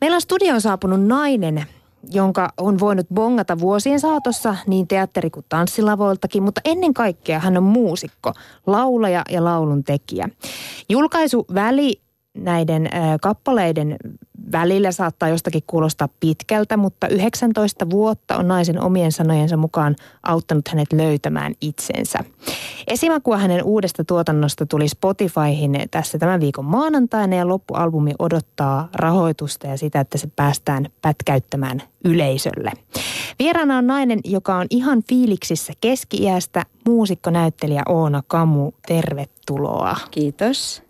Meillä 0.00 0.14
on 0.14 0.20
studioon 0.20 0.60
saapunut 0.60 1.06
nainen, 1.06 1.64
jonka 2.10 2.52
on 2.56 2.78
voinut 2.80 3.06
bongata 3.14 3.58
vuosien 3.58 4.00
saatossa 4.00 4.56
niin 4.66 4.88
teatteri- 4.88 5.30
kuin 5.30 5.46
tanssilavoiltakin, 5.48 6.42
mutta 6.42 6.60
ennen 6.64 6.94
kaikkea 6.94 7.38
hän 7.38 7.56
on 7.56 7.62
muusikko, 7.62 8.32
laulaja 8.66 9.22
ja 9.30 9.44
laulun 9.44 9.84
tekijä. 9.84 10.28
Julkaisu 10.88 11.46
väli 11.54 12.00
näiden 12.34 12.90
kappaleiden 13.22 13.96
välillä 14.52 14.92
saattaa 14.92 15.28
jostakin 15.28 15.62
kuulostaa 15.66 16.08
pitkältä, 16.20 16.76
mutta 16.76 17.08
19 17.08 17.90
vuotta 17.90 18.36
on 18.36 18.48
naisen 18.48 18.80
omien 18.80 19.12
sanojensa 19.12 19.56
mukaan 19.56 19.96
auttanut 20.22 20.68
hänet 20.68 20.92
löytämään 20.92 21.54
itsensä. 21.60 22.18
Esimakua 22.86 23.38
hänen 23.38 23.64
uudesta 23.64 24.04
tuotannosta 24.04 24.66
tuli 24.66 24.88
Spotifyhin 24.88 25.72
tässä 25.90 26.18
tämän 26.18 26.40
viikon 26.40 26.64
maanantaina 26.64 27.36
ja 27.36 27.48
loppualbumi 27.48 28.12
odottaa 28.18 28.88
rahoitusta 28.94 29.66
ja 29.66 29.78
sitä, 29.78 30.00
että 30.00 30.18
se 30.18 30.28
päästään 30.36 30.86
pätkäyttämään 31.02 31.82
yleisölle. 32.04 32.72
Vieraana 33.38 33.78
on 33.78 33.86
nainen, 33.86 34.20
joka 34.24 34.56
on 34.56 34.66
ihan 34.70 35.02
fiiliksissä 35.08 35.72
keski-iästä, 35.80 36.62
muusikkonäyttelijä 36.86 37.82
Oona 37.88 38.22
Kamu. 38.26 38.72
Tervetuloa. 38.88 39.96
Kiitos. 40.10 40.82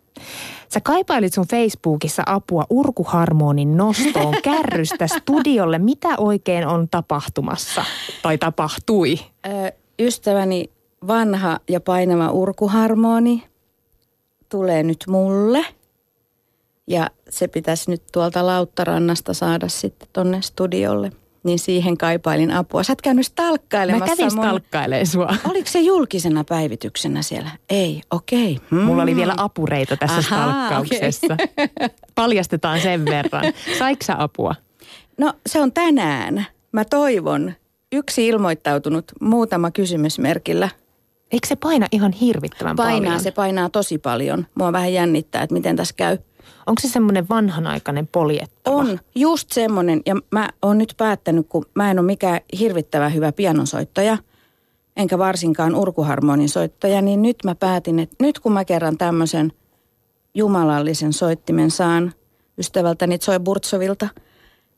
Sä 0.72 0.80
kaipailit 0.80 1.32
sun 1.32 1.46
Facebookissa 1.50 2.22
apua 2.26 2.64
urkuharmonin 2.70 3.76
nostoon 3.76 4.34
kärrystä 4.44 5.06
studiolle. 5.06 5.78
Mitä 5.78 6.08
oikein 6.18 6.66
on 6.66 6.88
tapahtumassa 6.88 7.84
tai 8.22 8.38
tapahtui? 8.38 9.14
Ö, 9.46 9.72
ystäväni 9.98 10.70
vanha 11.06 11.58
ja 11.68 11.80
painava 11.80 12.30
urkuharmoni 12.30 13.46
tulee 14.48 14.82
nyt 14.82 15.04
mulle. 15.08 15.64
Ja 16.86 17.10
se 17.28 17.48
pitäisi 17.48 17.90
nyt 17.90 18.02
tuolta 18.12 18.46
Lauttarannasta 18.46 19.34
saada 19.34 19.68
sitten 19.68 20.08
tonne 20.12 20.42
studiolle 20.42 21.12
niin 21.42 21.58
siihen 21.58 21.98
kaipailin 21.98 22.50
apua. 22.50 22.82
Sä 22.82 22.92
et 22.92 23.02
käynyt 23.02 23.26
stalkkailemassa. 23.26 24.06
Mä 24.06 24.16
kävin 24.16 24.30
stalkkailemaan 24.30 25.06
sua. 25.06 25.34
Oliko 25.50 25.68
se 25.68 25.80
julkisena 25.80 26.44
päivityksenä 26.44 27.22
siellä? 27.22 27.50
Ei, 27.70 28.02
okei. 28.10 28.52
Okay. 28.52 28.66
Hmm. 28.70 28.80
Mulla 28.80 29.02
oli 29.02 29.16
vielä 29.16 29.34
apureita 29.36 29.96
tässä 29.96 30.16
Aha, 30.16 30.22
stalkkauksessa. 30.22 31.26
Okay. 31.32 31.88
Paljastetaan 32.14 32.80
sen 32.80 33.04
verran. 33.04 33.44
Saiko 33.78 34.04
sä 34.04 34.14
apua? 34.18 34.54
No 35.18 35.32
se 35.46 35.60
on 35.60 35.72
tänään. 35.72 36.46
Mä 36.72 36.84
toivon. 36.84 37.52
Yksi 37.92 38.26
ilmoittautunut, 38.26 39.12
muutama 39.20 39.70
kysymysmerkillä. 39.70 40.68
Eikö 41.32 41.46
se 41.46 41.56
paina 41.56 41.86
ihan 41.92 42.12
hirvittävän 42.12 42.76
painaa, 42.76 42.92
paljon? 42.92 43.04
Painaa, 43.04 43.22
se 43.22 43.30
painaa 43.30 43.68
tosi 43.68 43.98
paljon. 43.98 44.46
Mua 44.54 44.72
vähän 44.72 44.92
jännittää, 44.92 45.42
että 45.42 45.54
miten 45.54 45.76
tässä 45.76 45.94
käy. 45.96 46.18
Onko 46.66 46.80
se 46.80 46.88
semmoinen 46.88 47.28
vanhanaikainen 47.28 48.06
poljettava? 48.06 48.76
On, 48.76 48.98
just 49.14 49.52
semmoinen. 49.52 50.02
Ja 50.06 50.16
mä 50.30 50.48
oon 50.62 50.78
nyt 50.78 50.94
päättänyt, 50.96 51.46
kun 51.48 51.64
mä 51.74 51.90
en 51.90 51.98
ole 51.98 52.06
mikään 52.06 52.40
hirvittävä 52.58 53.08
hyvä 53.08 53.32
pianosoittaja, 53.32 54.18
enkä 54.96 55.18
varsinkaan 55.18 55.74
urkuharmonin 55.74 56.48
soittaja, 56.48 57.02
niin 57.02 57.22
nyt 57.22 57.36
mä 57.44 57.54
päätin, 57.54 57.98
että 57.98 58.16
nyt 58.20 58.38
kun 58.38 58.52
mä 58.52 58.64
kerran 58.64 58.98
tämmöisen 58.98 59.52
jumalallisen 60.34 61.12
soittimen 61.12 61.70
saan 61.70 62.12
ystävältäni 62.58 63.18
Zoe 63.18 63.38
Burtsovilta, 63.38 64.08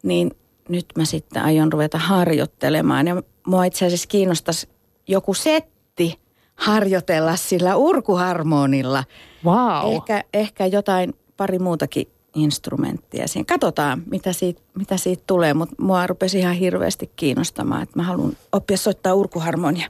niin 0.03 0.31
nyt 0.69 0.87
mä 0.99 1.05
sitten 1.05 1.43
aion 1.43 1.73
ruveta 1.73 1.99
harjoittelemaan. 1.99 3.07
Ja 3.07 3.23
mua 3.47 3.65
itse 3.65 3.87
asiassa 3.87 4.09
kiinnostaisi 4.09 4.69
joku 5.09 5.35
setti 5.35 6.19
harjoitella 6.55 7.37
sillä 7.37 7.77
urkuharmonilla. 7.77 9.05
Wow. 9.45 9.93
Ehkä, 9.93 10.25
ehkä 10.35 10.67
jotain 10.67 11.15
pari 11.43 11.59
muutakin 11.59 12.07
instrumenttia 12.35 13.29
siihen. 13.29 13.47
Katsotaan, 13.47 14.03
mitä 14.11 14.33
siitä, 14.33 14.63
mitä 14.79 14.97
siitä 14.97 15.23
tulee, 15.27 15.55
mutta 15.55 15.75
mua 15.79 16.07
rupesi 16.07 16.39
ihan 16.39 16.55
hirveästi 16.55 17.11
kiinnostamaan, 17.17 17.83
että 17.83 17.99
mä 17.99 18.03
haluan 18.03 18.37
oppia 18.53 18.77
soittaa 18.77 19.15
urkuharmonia. 19.15 19.89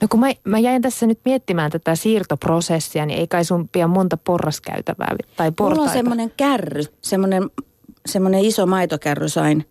No 0.00 0.08
kun 0.10 0.20
mä, 0.20 0.26
mä 0.44 0.58
jäin 0.58 0.82
tässä 0.82 1.06
nyt 1.06 1.18
miettimään 1.24 1.70
tätä 1.70 1.94
siirtoprosessia, 1.94 3.06
niin 3.06 3.18
ei 3.18 3.26
kai 3.26 3.44
sun 3.44 3.68
pian 3.68 3.90
monta 3.90 4.16
porraskäytävää 4.16 5.16
tai 5.36 5.52
portaita. 5.52 5.80
Mulla 5.80 5.90
on 5.90 5.96
semmoinen 5.96 6.32
kärry, 6.36 6.82
semmoinen, 7.02 7.50
semmoinen 8.06 8.44
iso 8.44 8.66
maitokärry 8.66 9.28
sain 9.28 9.64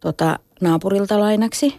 tota, 0.00 0.38
naapurilta 0.60 1.20
lainaksi. 1.20 1.74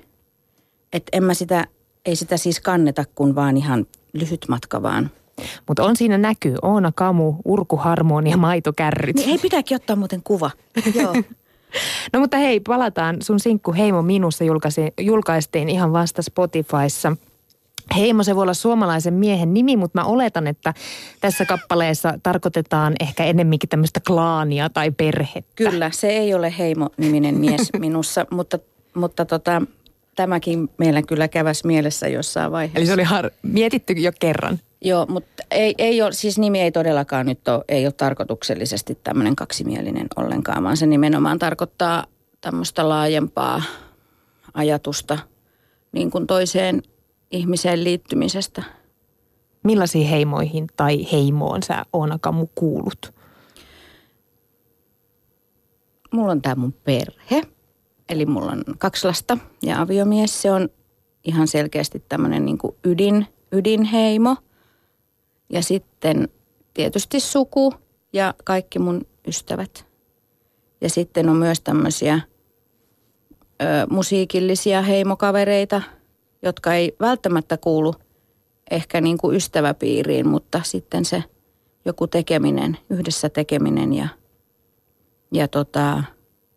Että 0.93 1.09
en 1.17 1.23
mä 1.23 1.33
sitä, 1.33 1.67
ei 2.05 2.15
sitä 2.15 2.37
siis 2.37 2.59
kanneta, 2.59 3.03
kun 3.15 3.35
vaan 3.35 3.57
ihan 3.57 3.85
lyhyt 4.13 4.45
matka 4.49 4.81
vaan– 4.81 5.11
mutta 5.67 5.83
on 5.83 5.95
siinä 5.95 6.17
näkyy 6.17 6.55
Oona 6.61 6.91
Kamu, 6.95 7.35
Urku 7.45 7.77
Harmonia, 7.77 8.37
Maitokärryt. 8.37 9.15
Niin 9.15 9.29
ei 9.29 9.37
pidäkin 9.37 9.75
ottaa 9.75 9.95
muuten 9.95 10.21
kuva. 10.23 10.51
Joo. 11.01 11.13
no 12.13 12.19
mutta 12.19 12.37
hei, 12.37 12.59
palataan. 12.59 13.17
Sun 13.21 13.39
sinkku 13.39 13.73
Heimo 13.73 14.01
Minussa 14.01 14.43
julkaisi, 14.43 14.81
julkaistiin 14.99 15.69
ihan 15.69 15.93
vasta 15.93 16.21
Spotifyssa. 16.21 17.17
Heimo, 17.95 18.23
se 18.23 18.35
voi 18.35 18.41
olla 18.41 18.53
suomalaisen 18.53 19.13
miehen 19.13 19.53
nimi, 19.53 19.77
mutta 19.77 20.01
mä 20.01 20.05
oletan, 20.05 20.47
että 20.47 20.73
tässä 21.21 21.45
kappaleessa 21.45 22.13
tarkoitetaan 22.23 22.93
ehkä 22.99 23.25
ennemminkin 23.25 23.69
tämmöistä 23.69 23.99
klaania 24.07 24.69
tai 24.69 24.91
perhettä. 24.91 25.51
Kyllä, 25.55 25.91
se 25.93 26.09
ei 26.09 26.33
ole 26.33 26.53
Heimo-niminen 26.57 27.35
mies 27.35 27.69
minussa, 27.79 28.25
mutta, 28.31 28.59
mutta 28.95 29.25
tota, 29.25 29.61
tämäkin 30.15 30.69
meillä 30.77 31.01
kyllä 31.01 31.27
käväs 31.27 31.63
mielessä 31.63 32.07
jossain 32.07 32.51
vaiheessa. 32.51 32.79
Eli 32.79 32.85
se 32.85 32.93
oli 32.93 33.03
har- 33.03 33.31
mietitty 33.41 33.93
jo 33.93 34.11
kerran? 34.19 34.59
Joo, 34.85 35.05
mutta 35.09 35.43
ei, 35.51 35.75
ei 35.77 36.01
ole, 36.01 36.11
siis 36.11 36.39
nimi 36.39 36.61
ei 36.61 36.71
todellakaan 36.71 37.25
nyt 37.25 37.47
ole, 37.47 37.63
ei 37.67 37.85
ole 37.85 37.91
tarkoituksellisesti 37.91 38.99
tämmöinen 39.03 39.35
kaksimielinen 39.35 40.07
ollenkaan, 40.15 40.63
vaan 40.63 40.77
se 40.77 40.85
nimenomaan 40.85 41.39
tarkoittaa 41.39 42.05
tämmöistä 42.41 42.89
laajempaa 42.89 43.61
ajatusta 44.53 45.19
niin 45.91 46.11
kuin 46.11 46.27
toiseen 46.27 46.81
ihmiseen 47.31 47.83
liittymisestä. 47.83 48.63
Millaisiin 49.63 50.07
heimoihin 50.07 50.67
tai 50.77 51.11
heimoon 51.11 51.63
sä 51.63 51.85
Oonakamu 51.93 52.47
kuulut? 52.55 53.13
Mulla 56.11 56.31
on 56.31 56.41
tämä 56.41 56.55
mun 56.55 56.73
perhe, 56.73 57.41
eli 58.09 58.25
mulla 58.25 58.51
on 58.51 58.63
kaksi 58.77 59.07
lasta 59.07 59.37
ja 59.61 59.81
aviomies. 59.81 60.41
Se 60.41 60.51
on 60.51 60.69
ihan 61.23 61.47
selkeästi 61.47 62.03
tämmöinen 62.09 62.45
niin 62.45 62.57
ydin, 62.83 63.27
ydinheimo– 63.51 64.35
ja 65.49 65.63
sitten 65.63 66.29
tietysti 66.73 67.19
suku 67.19 67.73
ja 68.13 68.33
kaikki 68.43 68.79
mun 68.79 69.07
ystävät. 69.27 69.85
Ja 70.81 70.89
sitten 70.89 71.29
on 71.29 71.35
myös 71.35 71.61
tämmöisiä 71.61 72.19
ö, 73.61 73.65
musiikillisia 73.89 74.81
heimokavereita, 74.81 75.81
jotka 76.41 76.73
ei 76.73 76.95
välttämättä 76.99 77.57
kuulu 77.57 77.93
ehkä 78.71 79.01
niin 79.01 79.17
kuin 79.17 79.35
ystäväpiiriin, 79.35 80.27
mutta 80.27 80.61
sitten 80.63 81.05
se 81.05 81.23
joku 81.85 82.07
tekeminen, 82.07 82.77
yhdessä 82.89 83.29
tekeminen 83.29 83.93
ja, 83.93 84.07
ja 85.31 85.47
tota, 85.47 86.03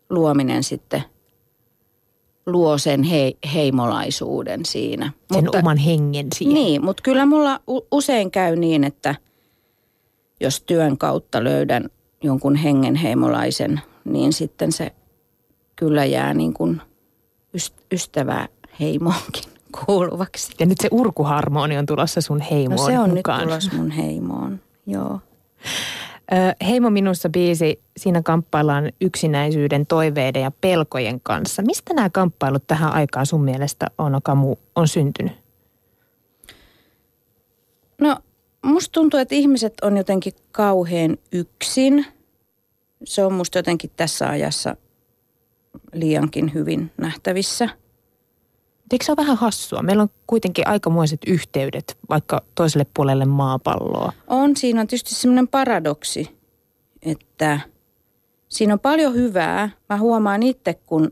luominen 0.09 0.63
sitten 0.63 1.03
luo 2.51 2.77
sen 2.77 3.03
he, 3.03 3.33
heimolaisuuden 3.53 4.65
siinä. 4.65 5.11
Sen 5.33 5.43
mutta, 5.43 5.59
oman 5.59 5.77
hengen 5.77 6.27
siihen. 6.35 6.53
Niin, 6.53 6.85
mutta 6.85 7.03
kyllä 7.03 7.25
mulla 7.25 7.59
usein 7.91 8.31
käy 8.31 8.55
niin, 8.55 8.83
että 8.83 9.15
jos 10.41 10.61
työn 10.61 10.97
kautta 10.97 11.43
löydän 11.43 11.89
jonkun 12.23 12.55
hengen 12.55 12.95
heimolaisen, 12.95 13.81
niin 14.05 14.33
sitten 14.33 14.71
se 14.71 14.91
kyllä 15.75 16.05
jää 16.05 16.33
niin 16.33 16.53
kuin 16.53 16.81
ystävää 17.91 18.47
heimoonkin 18.79 19.43
kuuluvaksi. 19.85 20.51
Ja 20.59 20.65
nyt 20.65 20.77
se 20.81 20.87
urkuharmoni 20.91 21.77
on 21.77 21.85
tulossa 21.85 22.21
sun 22.21 22.41
heimoon 22.41 22.79
No 22.79 22.85
se 22.85 22.99
on 22.99 23.09
mukaan. 23.15 23.39
nyt 23.39 23.47
tulossa 23.49 23.71
mun 23.77 23.91
heimoon, 23.91 24.59
joo. 24.87 25.19
Heimo 26.67 26.89
minussa 26.89 27.29
biisi, 27.29 27.81
siinä 27.97 28.21
kamppaillaan 28.21 28.91
yksinäisyyden, 29.01 29.85
toiveiden 29.85 30.41
ja 30.41 30.51
pelkojen 30.51 31.19
kanssa. 31.23 31.61
Mistä 31.61 31.93
nämä 31.93 32.09
kamppailut 32.09 32.67
tähän 32.67 32.93
aikaan 32.93 33.25
sun 33.25 33.43
mielestä 33.43 33.87
on, 33.97 34.19
Kamu, 34.23 34.55
on 34.75 34.87
syntynyt? 34.87 35.33
No 38.01 38.17
musta 38.61 38.91
tuntuu, 38.91 39.19
että 39.19 39.35
ihmiset 39.35 39.73
on 39.81 39.97
jotenkin 39.97 40.33
kauhean 40.51 41.17
yksin. 41.31 42.05
Se 43.03 43.25
on 43.25 43.33
musta 43.33 43.59
jotenkin 43.59 43.91
tässä 43.97 44.29
ajassa 44.29 44.75
liiankin 45.93 46.53
hyvin 46.53 46.91
nähtävissä– 46.97 47.69
Eikö 48.91 49.05
se 49.05 49.11
ole 49.11 49.17
vähän 49.17 49.37
hassua? 49.37 49.81
Meillä 49.81 50.03
on 50.03 50.09
kuitenkin 50.27 50.67
aikamoiset 50.67 51.19
yhteydet 51.27 51.97
vaikka 52.09 52.41
toiselle 52.55 52.85
puolelle 52.93 53.25
maapalloa. 53.25 54.13
On, 54.27 54.57
siinä 54.57 54.81
on 54.81 54.87
tietysti 54.87 55.15
semmoinen 55.15 55.47
paradoksi, 55.47 56.37
että 57.01 57.59
siinä 58.49 58.73
on 58.73 58.79
paljon 58.79 59.13
hyvää. 59.13 59.69
Mä 59.89 59.97
huomaan 59.97 60.43
itse, 60.43 60.73
kun 60.73 61.09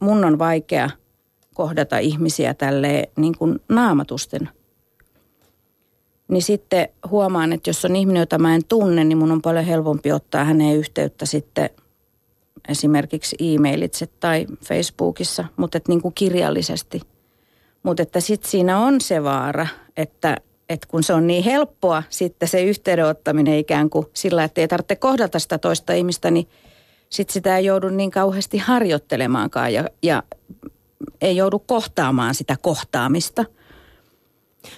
mun 0.00 0.24
on 0.24 0.38
vaikea 0.38 0.90
kohdata 1.54 1.98
ihmisiä 1.98 2.54
tälle 2.54 3.08
niin 3.16 3.38
kuin 3.38 3.60
naamatusten. 3.68 4.48
Niin 6.28 6.42
sitten 6.42 6.88
huomaan, 7.10 7.52
että 7.52 7.70
jos 7.70 7.84
on 7.84 7.96
ihminen, 7.96 8.20
jota 8.20 8.38
mä 8.38 8.54
en 8.54 8.64
tunne, 8.68 9.04
niin 9.04 9.18
mun 9.18 9.32
on 9.32 9.42
paljon 9.42 9.64
helpompi 9.64 10.12
ottaa 10.12 10.44
häneen 10.44 10.76
yhteyttä 10.76 11.26
sitten 11.26 11.70
esimerkiksi 12.68 13.36
e-mailitse 13.38 14.06
tai 14.06 14.46
Facebookissa, 14.64 15.44
mutta 15.56 15.78
että 15.78 15.92
niin 15.92 16.02
kuin 16.02 16.14
kirjallisesti. 16.14 17.00
Mutta 17.88 18.02
että 18.02 18.20
sitten 18.20 18.50
siinä 18.50 18.78
on 18.78 19.00
se 19.00 19.22
vaara, 19.22 19.66
että, 19.96 20.36
että 20.68 20.88
kun 20.90 21.02
se 21.02 21.12
on 21.12 21.26
niin 21.26 21.44
helppoa 21.44 22.02
sitten 22.08 22.48
se 22.48 22.62
yhteydenottaminen 22.62 23.58
ikään 23.58 23.90
kuin 23.90 24.06
sillä, 24.14 24.44
että 24.44 24.60
ei 24.60 24.68
tarvitse 24.68 24.96
kohdata 24.96 25.38
sitä 25.38 25.58
toista 25.58 25.92
ihmistä, 25.92 26.30
niin 26.30 26.48
sitten 27.10 27.32
sitä 27.32 27.56
ei 27.56 27.64
joudu 27.64 27.88
niin 27.88 28.10
kauheasti 28.10 28.58
harjoittelemaankaan 28.58 29.74
ja, 29.74 29.84
ja 30.02 30.22
ei 31.20 31.36
joudu 31.36 31.58
kohtaamaan 31.58 32.34
sitä 32.34 32.56
kohtaamista– 32.62 33.44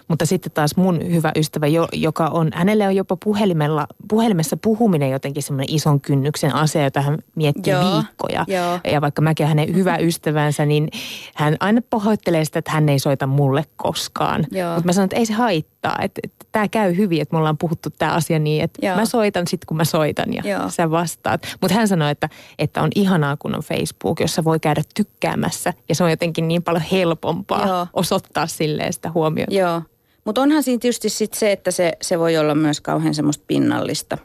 mutta 0.09 0.27
sitten 0.27 0.53
taas 0.53 0.77
mun 0.77 1.01
hyvä 1.13 1.33
ystävä, 1.37 1.67
joka 1.93 2.27
on, 2.27 2.51
hänelle 2.55 2.87
on 2.87 2.97
jopa 2.97 3.17
puhelimella, 3.25 3.87
puhelimessa 4.09 4.57
puhuminen 4.57 5.11
jotenkin 5.11 5.43
semmoinen 5.43 5.75
ison 5.75 6.01
kynnyksen 6.01 6.55
asia, 6.55 6.85
jota 6.85 7.01
hän 7.01 7.19
miettii 7.35 7.73
Joo, 7.73 7.95
viikkoja. 7.95 8.45
Jo. 8.49 8.93
Ja 8.93 9.01
vaikka 9.01 9.23
mäkin 9.23 9.47
hänen 9.47 9.75
hyvä 9.75 9.97
ystävänsä, 10.09 10.67
niin 10.67 10.89
hän 11.35 11.57
aina 11.61 11.81
pahoittelee 11.91 12.45
sitä, 12.45 12.59
että 12.59 12.71
hän 12.71 12.89
ei 12.89 12.99
soita 12.99 13.27
mulle 13.27 13.65
koskaan. 13.77 14.47
Mutta 14.75 14.87
mä 14.87 14.93
sanon, 14.93 15.05
että 15.05 15.17
ei 15.17 15.27
se 15.27 15.33
haittaa, 15.33 15.80
että, 15.89 16.21
että 16.23 16.47
tämä 16.53 16.69
käy 16.69 16.97
hyvin, 16.97 17.23
että 17.23 17.35
me 17.35 17.39
ollaan 17.39 17.59
puhuttu 17.59 17.89
tämä 17.99 18.13
asia 18.13 18.39
niin, 18.39 18.65
että 18.65 18.87
Joo. 18.87 18.97
mä 18.97 19.05
soitan 19.05 19.47
sitten 19.47 19.67
kun 19.67 19.77
mä 19.77 19.85
soitan 19.85 20.35
ja 20.35 20.43
Joo. 20.45 20.71
sä 20.71 20.91
vastaat. 20.91 21.57
Mutta 21.61 21.75
hän 21.75 21.89
sanoi, 21.89 22.11
että, 22.11 22.29
että 22.59 22.83
on 22.83 22.91
ihanaa 22.95 23.37
kun 23.37 23.55
on 23.57 23.63
Facebook, 23.63 24.21
jossa 24.21 24.45
voi 24.45 24.61
käydä 24.61 24.83
tykkäämässä 24.95 25.75
ja 25.89 25.95
se 25.95 26.05
on 26.05 26.11
jotenkin 26.11 26.49
niin 26.49 26.63
paljon 26.63 26.85
helpompaa 26.93 27.67
Joo. 27.67 27.87
osoittaa 27.93 28.47
silleen 28.47 28.93
sitä 28.93 29.11
huomiota. 29.11 29.55
Joo, 29.55 29.83
mutta 30.25 30.41
onhan 30.41 30.63
siinä 30.63 30.81
tietysti 30.81 31.09
sit 31.09 31.35
se, 31.35 31.53
että 31.53 31.71
se, 31.71 31.93
se 32.03 32.19
voi 32.19 32.39
olla 32.39 32.55
myös 32.55 32.81
kauhean 32.81 33.15
semmoista 33.15 33.45
pinnallista. 33.47 34.19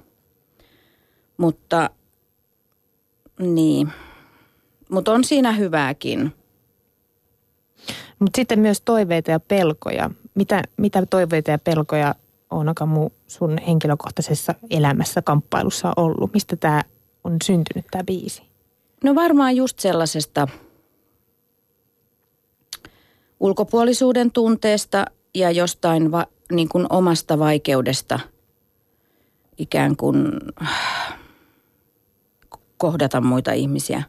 Mutta 1.38 1.90
niin, 3.40 3.92
mutta 4.90 5.12
on 5.12 5.24
siinä 5.24 5.52
hyvääkin. 5.52 6.34
Mutta 8.20 8.36
sitten 8.38 8.60
myös 8.60 8.82
toiveita 8.82 9.32
ja 9.32 9.40
pelkoja. 9.40 10.10
Mitä, 10.36 10.62
mitä 10.78 11.06
toiveita 11.06 11.52
ja 11.52 11.60
pelkoja 11.60 12.16
on 12.52 12.74
muu 12.86 13.14
sun 13.28 13.58
henkilökohtaisessa 13.68 14.56
elämässä 14.70 15.22
kamppailussa 15.22 15.94
ollut? 15.98 16.34
Mistä 16.34 16.56
tämä 16.56 16.84
on 17.24 17.38
syntynyt 17.44 17.86
tämä 17.92 18.04
biisi? 18.04 18.44
No 19.04 19.16
varmaan 19.16 19.56
just 19.56 19.80
sellaisesta 19.80 20.48
ulkopuolisuuden 23.40 24.32
tunteesta 24.32 25.06
ja 25.34 25.52
jostain 25.52 26.12
va, 26.12 26.26
niin 26.52 26.70
kuin 26.70 26.86
omasta 26.90 27.40
vaikeudesta 27.40 28.20
ikään 29.58 29.96
kuin 29.96 30.40
kohdata 32.78 33.22
muita 33.22 33.52
ihmisiä. 33.52 34.04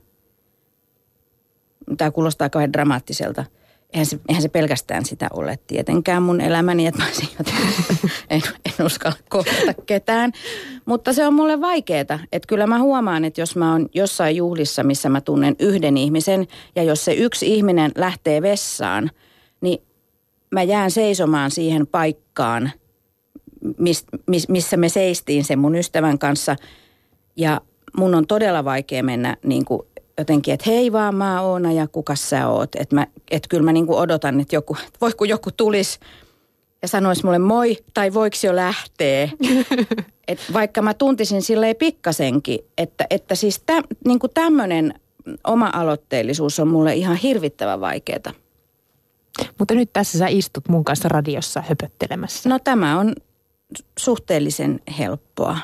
Tämä 1.97 2.11
kuulostaa 2.11 2.51
kauhean 2.51 2.73
dramaattiselta. 2.73 3.45
Eihän 3.93 4.07
se, 4.07 4.19
eihän 4.29 4.43
se 4.43 4.49
pelkästään 4.49 5.05
sitä 5.05 5.29
ole 5.33 5.59
tietenkään 5.67 6.23
mun 6.23 6.41
elämäni, 6.41 6.87
että 6.87 7.03
mä 7.03 7.09
en, 8.31 8.43
en 8.65 8.87
uskalla 8.87 9.17
kohdata 9.29 9.83
ketään. 9.87 10.33
Mutta 10.87 11.13
se 11.13 11.27
on 11.27 11.35
mulle 11.35 11.61
vaikeaa. 11.61 12.19
Että 12.33 12.47
kyllä 12.49 12.67
mä 12.67 12.79
huomaan, 12.79 13.25
että 13.25 13.41
jos 13.41 13.57
mä 13.57 13.73
oon 13.73 13.89
jossain 13.95 14.37
juhlissa, 14.37 14.83
missä 14.83 15.09
mä 15.09 15.21
tunnen 15.21 15.57
yhden 15.59 15.97
ihmisen, 15.97 16.47
ja 16.77 16.83
jos 16.83 17.05
se 17.05 17.13
yksi 17.15 17.55
ihminen 17.55 17.93
lähtee 17.97 18.43
vessaan, 18.43 19.11
niin 19.61 19.83
mä 20.51 20.63
jään 20.63 20.91
seisomaan 20.91 21.51
siihen 21.51 21.87
paikkaan, 21.87 22.71
mis, 23.79 24.05
mis, 24.27 24.49
missä 24.49 24.77
me 24.77 24.89
seistiin 24.89 25.45
sen 25.45 25.59
mun 25.59 25.75
ystävän 25.75 26.19
kanssa. 26.19 26.57
Ja 27.37 27.61
mun 27.97 28.15
on 28.15 28.27
todella 28.27 28.65
vaikea 28.65 29.03
mennä 29.03 29.37
niin 29.45 29.65
kuin 29.65 29.83
jotenkin, 30.19 30.55
että 30.55 30.71
hei 30.71 30.93
vaan 30.93 31.15
mä 31.15 31.41
oon 31.41 31.73
ja 31.73 31.87
kuka 31.87 32.15
sä 32.15 32.49
oot. 32.49 32.71
Että 32.75 32.95
mä, 32.95 33.07
et 33.31 33.47
kyllä 33.49 33.65
mä 33.65 33.73
niin 33.73 33.87
kuin 33.87 33.99
odotan, 33.99 34.41
että 34.41 34.57
joku, 34.57 34.77
voi 35.01 35.13
kun 35.13 35.29
joku 35.29 35.51
tulisi 35.51 35.99
ja 36.83 36.89
sanoisi 36.89 37.25
mulle 37.25 37.39
moi 37.39 37.77
tai 37.95 38.15
voiko 38.15 38.37
jo 38.43 38.57
lähteä. 38.57 39.29
Et 40.29 40.39
vaikka 40.53 40.83
mä 40.83 40.95
tuntisin 40.95 41.43
silleen 41.43 41.77
pikkasenkin, 41.77 42.59
että, 42.79 43.07
että 43.11 43.35
siis 43.35 43.63
tä, 43.67 43.83
niin 44.07 44.19
kuin 44.19 44.31
tämmöinen 44.35 44.95
oma 45.45 45.71
aloitteellisuus 45.75 46.61
on 46.61 46.69
mulle 46.69 46.95
ihan 46.95 47.17
hirvittävän 47.17 47.81
vaikeaa. 47.81 48.33
Mutta 49.59 49.75
nyt 49.75 49.91
tässä 49.93 50.19
sä 50.19 50.27
istut 50.29 50.69
mun 50.69 50.85
kanssa 50.85 51.09
radiossa 51.09 51.63
höpöttelemässä. 51.69 52.49
No 52.49 52.59
tämä 52.59 52.99
on 52.99 53.15
suhteellisen 53.99 54.81
helppoa. 54.99 55.59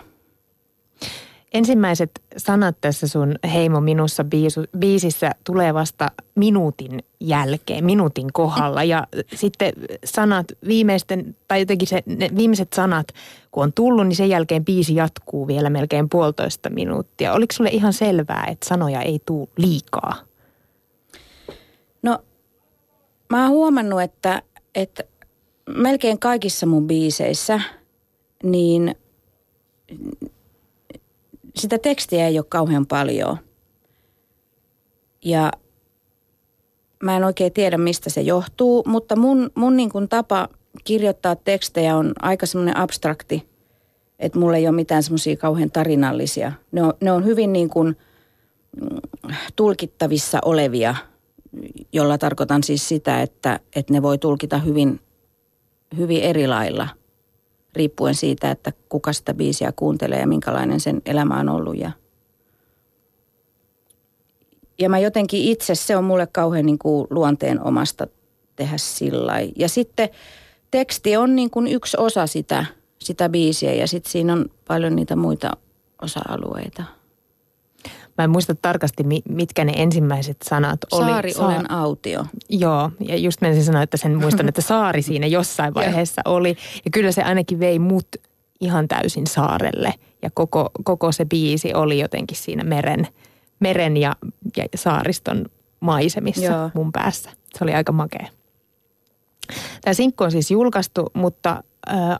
Ensimmäiset 1.54 2.10
sanat 2.36 2.76
tässä 2.80 3.08
sun 3.08 3.34
Heimo 3.52 3.80
minussa 3.80 4.24
biisu, 4.24 4.64
biisissä 4.78 5.30
tulee 5.44 5.74
vasta 5.74 6.10
minuutin 6.34 7.04
jälkeen, 7.20 7.84
minuutin 7.84 8.32
kohdalla. 8.32 8.84
Ja 8.84 9.06
sitten 9.34 9.72
sanat 10.04 10.46
viimeisten, 10.66 11.36
tai 11.48 11.60
jotenkin 11.60 11.88
se, 11.88 12.02
ne 12.06 12.30
viimeiset 12.36 12.72
sanat, 12.72 13.06
kun 13.50 13.62
on 13.62 13.72
tullut, 13.72 14.06
niin 14.06 14.16
sen 14.16 14.28
jälkeen 14.28 14.64
biisi 14.64 14.94
jatkuu 14.94 15.46
vielä 15.46 15.70
melkein 15.70 16.08
puolitoista 16.08 16.70
minuuttia. 16.70 17.32
Oliko 17.32 17.52
sulle 17.52 17.70
ihan 17.70 17.92
selvää, 17.92 18.46
että 18.50 18.68
sanoja 18.68 19.02
ei 19.02 19.20
tule 19.26 19.48
liikaa? 19.56 20.14
No 22.02 22.18
Mä 23.32 23.42
oon 23.42 23.50
huomannut, 23.50 24.02
että, 24.02 24.42
että 24.74 25.04
melkein 25.66 26.18
kaikissa 26.18 26.66
mun 26.66 26.86
biiseissä, 26.86 27.60
niin 28.42 28.94
sitä 31.56 31.78
tekstiä 31.78 32.26
ei 32.26 32.38
ole 32.38 32.46
kauhean 32.48 32.86
paljon. 32.86 33.36
Ja 35.24 35.52
mä 37.02 37.16
en 37.16 37.24
oikein 37.24 37.52
tiedä, 37.52 37.78
mistä 37.78 38.10
se 38.10 38.20
johtuu, 38.20 38.82
mutta 38.86 39.16
mun, 39.16 39.50
mun 39.54 39.76
niin 39.76 39.90
kuin 39.90 40.08
tapa 40.08 40.48
kirjoittaa 40.84 41.36
tekstejä 41.36 41.96
on 41.96 42.12
aika 42.22 42.46
semmoinen 42.46 42.76
abstrakti, 42.76 43.48
että 44.18 44.38
mulla 44.38 44.56
ei 44.56 44.68
ole 44.68 44.76
mitään 44.76 45.02
semmoisia 45.02 45.36
kauhean 45.36 45.70
tarinallisia. 45.70 46.52
Ne 46.72 46.82
on, 46.82 46.92
ne 47.00 47.12
on 47.12 47.24
hyvin 47.24 47.52
niin 47.52 47.70
kuin 47.70 47.96
mm, 48.80 48.98
tulkittavissa 49.56 50.38
olevia– 50.44 50.94
jolla 51.92 52.18
tarkoitan 52.18 52.62
siis 52.62 52.88
sitä, 52.88 53.22
että, 53.22 53.60
että 53.76 53.92
ne 53.92 54.02
voi 54.02 54.18
tulkita 54.18 54.58
hyvin, 54.58 55.00
hyvin 55.96 56.22
eri 56.22 56.46
lailla, 56.46 56.88
riippuen 57.72 58.14
siitä, 58.14 58.50
että 58.50 58.72
kuka 58.88 59.12
sitä 59.12 59.34
biisiä 59.34 59.72
kuuntelee 59.76 60.20
ja 60.20 60.26
minkälainen 60.26 60.80
sen 60.80 61.02
elämä 61.06 61.40
on 61.40 61.48
ollut. 61.48 61.78
Ja, 61.78 61.90
ja 64.78 64.88
mä 64.88 64.98
jotenkin 64.98 65.42
itse, 65.42 65.74
se 65.74 65.96
on 65.96 66.04
mulle 66.04 66.26
kauhean 66.26 66.66
niin 66.66 66.78
kuin 66.78 67.06
luonteen 67.10 67.62
omasta 67.62 68.06
tehdä 68.56 68.78
sillä 68.78 69.32
Ja 69.56 69.68
sitten 69.68 70.08
teksti 70.70 71.16
on 71.16 71.36
niin 71.36 71.50
kuin 71.50 71.66
yksi 71.66 71.96
osa 72.00 72.26
sitä, 72.26 72.64
sitä 72.98 73.28
biisiä 73.28 73.72
ja 73.72 73.86
sitten 73.86 74.12
siinä 74.12 74.32
on 74.32 74.50
paljon 74.68 74.96
niitä 74.96 75.16
muita 75.16 75.50
osa-alueita. 76.02 77.01
Mä 78.18 78.24
en 78.24 78.30
muista 78.30 78.54
tarkasti, 78.54 79.04
mitkä 79.28 79.64
ne 79.64 79.72
ensimmäiset 79.76 80.36
sanat 80.44 80.78
oli. 80.92 81.10
Saari, 81.10 81.32
Sa- 81.32 81.46
olen 81.46 81.70
autio. 81.70 82.26
Joo, 82.48 82.90
ja 83.00 83.16
just 83.16 83.40
menisin 83.40 83.64
sanoa, 83.64 83.82
että 83.82 83.96
sen 83.96 84.20
muistan, 84.20 84.48
että 84.48 84.60
saari 84.60 85.02
siinä 85.02 85.26
jossain 85.26 85.74
vaiheessa 85.74 86.22
oli. 86.24 86.56
Ja 86.84 86.90
kyllä 86.90 87.12
se 87.12 87.22
ainakin 87.22 87.60
vei 87.60 87.78
mut 87.78 88.06
ihan 88.60 88.88
täysin 88.88 89.26
saarelle. 89.26 89.94
Ja 90.22 90.30
koko, 90.34 90.70
koko 90.84 91.12
se 91.12 91.24
biisi 91.24 91.74
oli 91.74 91.98
jotenkin 91.98 92.36
siinä 92.36 92.64
meren, 92.64 93.08
meren 93.60 93.96
ja, 93.96 94.16
ja 94.56 94.64
saariston 94.74 95.46
maisemissa 95.80 96.44
Joo. 96.44 96.70
mun 96.74 96.92
päässä. 96.92 97.30
Se 97.58 97.64
oli 97.64 97.74
aika 97.74 97.92
makea. 97.92 98.26
Tämä 99.80 99.94
sinkku 99.94 100.24
on 100.24 100.30
siis 100.30 100.50
julkaistu, 100.50 101.10
mutta 101.14 101.50
ä, 101.50 101.62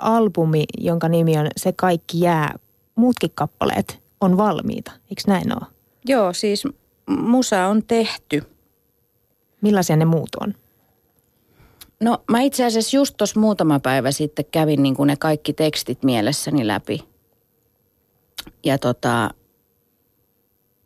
albumi, 0.00 0.64
jonka 0.78 1.08
nimi 1.08 1.38
on 1.38 1.46
Se 1.56 1.72
kaikki 1.72 2.20
jää, 2.20 2.54
muutkin 2.94 3.30
kappaleet 3.34 4.02
on 4.20 4.36
valmiita. 4.36 4.92
Eikö 5.10 5.22
näin 5.26 5.56
ole? 5.56 5.66
Joo, 6.04 6.32
siis 6.32 6.64
musa 7.06 7.66
on 7.66 7.82
tehty. 7.86 8.42
Millaisia 9.60 9.96
ne 9.96 10.04
muut 10.04 10.34
on? 10.40 10.54
No 12.00 12.18
mä 12.30 12.40
itse 12.40 12.64
asiassa 12.64 12.96
just 12.96 13.14
tuossa 13.16 13.40
muutama 13.40 13.80
päivä 13.80 14.10
sitten 14.10 14.44
kävin 14.50 14.82
niin 14.82 14.94
kuin 14.94 15.06
ne 15.06 15.16
kaikki 15.16 15.52
tekstit 15.52 16.02
mielessäni 16.02 16.66
läpi. 16.66 17.04
Ja 18.64 18.78
tota, 18.78 19.30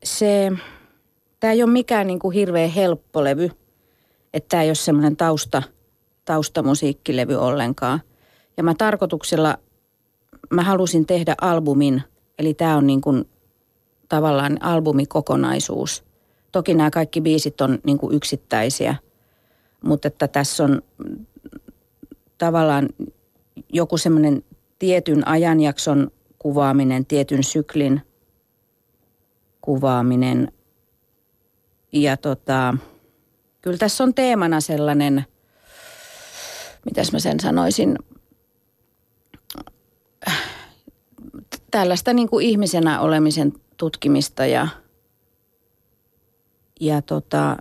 se, 0.04 0.52
tämä 1.40 1.52
ei 1.52 1.62
ole 1.62 1.70
mikään 1.70 2.06
niin 2.06 2.18
kuin 2.18 2.34
hirveän 2.34 2.70
helppo 2.70 3.24
levy. 3.24 3.50
Että 4.34 4.48
tämä 4.48 4.62
ei 4.62 4.68
ole 4.68 4.74
semmoinen 4.74 5.16
tausta, 5.16 5.62
taustamusiikkilevy 6.24 7.34
ollenkaan. 7.34 8.00
Ja 8.56 8.62
mä 8.62 8.74
tarkoituksella, 8.74 9.58
mä 10.50 10.62
halusin 10.62 11.06
tehdä 11.06 11.34
albumin, 11.40 12.02
eli 12.38 12.54
tämä 12.54 12.76
on 12.76 12.86
niin 12.86 13.00
kuin 13.00 13.24
tavallaan 14.08 14.62
albumikokonaisuus. 14.62 16.04
Toki 16.52 16.74
nämä 16.74 16.90
kaikki 16.90 17.20
biisit 17.20 17.60
on 17.60 17.78
niin 17.84 17.98
kuin 17.98 18.14
yksittäisiä, 18.14 18.94
mutta 19.82 20.08
että 20.08 20.28
tässä 20.28 20.64
on 20.64 20.82
tavallaan 22.38 22.88
joku 23.72 23.98
semmoinen 23.98 24.42
tietyn 24.78 25.28
ajanjakson 25.28 26.10
kuvaaminen, 26.38 27.06
tietyn 27.06 27.44
syklin 27.44 28.00
kuvaaminen 29.60 30.52
ja 31.92 32.16
tota, 32.16 32.76
kyllä 33.60 33.78
tässä 33.78 34.04
on 34.04 34.14
teemana 34.14 34.60
sellainen, 34.60 35.24
mitäs 36.84 37.12
mä 37.12 37.18
sen 37.18 37.40
sanoisin, 37.40 37.98
tällaista 41.70 42.12
niin 42.12 42.28
kuin 42.28 42.46
ihmisenä 42.46 43.00
olemisen 43.00 43.52
tutkimista 43.76 44.46
ja, 44.46 44.68
ja 46.80 47.02
tota, 47.02 47.56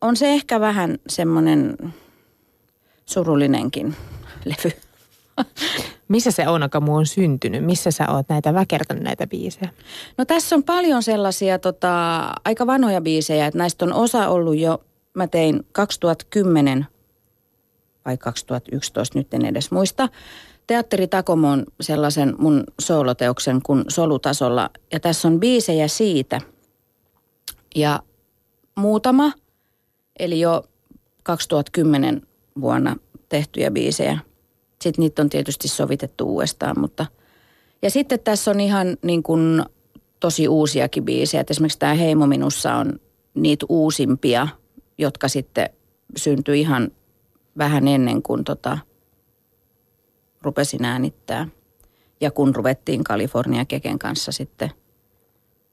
on 0.00 0.16
se 0.16 0.32
ehkä 0.32 0.60
vähän 0.60 0.98
semmoinen 1.08 1.76
surullinenkin 3.06 3.96
levy. 4.44 4.72
Missä 6.08 6.30
se 6.30 6.48
Onakamu 6.48 6.96
on 6.96 7.06
syntynyt? 7.06 7.64
Missä 7.64 7.90
sä 7.90 8.10
oot 8.10 8.28
näitä 8.28 8.54
väkertänyt 8.54 9.02
näitä 9.02 9.26
biisejä? 9.26 9.70
No 10.18 10.24
tässä 10.24 10.56
on 10.56 10.62
paljon 10.62 11.02
sellaisia 11.02 11.58
tota, 11.58 12.20
aika 12.44 12.66
vanhoja 12.66 13.00
biisejä, 13.00 13.46
että 13.46 13.58
näistä 13.58 13.84
on 13.84 13.92
osa 13.92 14.28
ollut 14.28 14.56
jo, 14.58 14.84
mä 15.14 15.26
tein 15.26 15.66
2010 15.72 16.86
vai 18.04 18.18
2011, 18.18 19.18
nyt 19.18 19.34
en 19.34 19.44
edes 19.44 19.70
muista. 19.70 20.08
Teatteri 20.66 21.06
Takomon 21.06 21.64
sellaisen 21.80 22.34
mun 22.38 22.64
sooloteoksen 22.80 23.62
kuin 23.62 23.84
Solutasolla. 23.88 24.70
Ja 24.92 25.00
tässä 25.00 25.28
on 25.28 25.40
biisejä 25.40 25.88
siitä. 25.88 26.40
Ja 27.76 28.00
muutama, 28.74 29.32
eli 30.18 30.40
jo 30.40 30.64
2010 31.22 32.22
vuonna 32.60 32.96
tehtyjä 33.28 33.70
biisejä. 33.70 34.18
Sitten 34.82 35.02
niitä 35.02 35.22
on 35.22 35.28
tietysti 35.28 35.68
sovitettu 35.68 36.28
uudestaan, 36.28 36.80
mutta... 36.80 37.06
Ja 37.82 37.90
sitten 37.90 38.20
tässä 38.20 38.50
on 38.50 38.60
ihan 38.60 38.96
niin 39.02 39.22
kuin 39.22 39.62
tosi 40.20 40.48
uusiakin 40.48 41.04
biisejä. 41.04 41.40
Et 41.40 41.50
esimerkiksi 41.50 41.78
tämä 41.78 41.94
Heimo 41.94 42.26
minussa 42.26 42.74
on 42.74 43.00
niitä 43.34 43.66
uusimpia, 43.68 44.48
jotka 44.98 45.28
sitten 45.28 45.70
syntyi 46.16 46.60
ihan 46.60 46.90
vähän 47.58 47.88
ennen 47.88 48.22
kuin 48.22 48.44
tota, 48.44 48.78
rupesin 50.44 50.84
äänittää. 50.84 51.48
Ja 52.20 52.30
kun 52.30 52.54
ruvettiin 52.54 53.04
Kalifornia 53.04 53.64
Keken 53.64 53.98
kanssa 53.98 54.32
sitten 54.32 54.70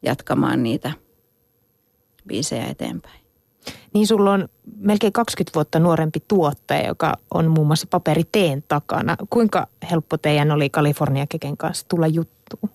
jatkamaan 0.03 0.63
niitä 0.63 0.91
biisejä 2.27 2.65
eteenpäin. 2.65 3.21
Niin 3.93 4.07
sulla 4.07 4.31
on 4.31 4.47
melkein 4.77 5.13
20 5.13 5.55
vuotta 5.55 5.79
nuorempi 5.79 6.23
tuottaja, 6.27 6.87
joka 6.87 7.13
on 7.33 7.51
muun 7.51 7.67
muassa 7.67 7.87
paperiteen 7.89 8.63
takana. 8.67 9.15
Kuinka 9.29 9.67
helppo 9.91 10.17
teidän 10.17 10.51
oli 10.51 10.69
Kalifornia 10.69 11.27
Keken 11.27 11.57
kanssa 11.57 11.85
tulla 11.87 12.07
juttuun? 12.07 12.69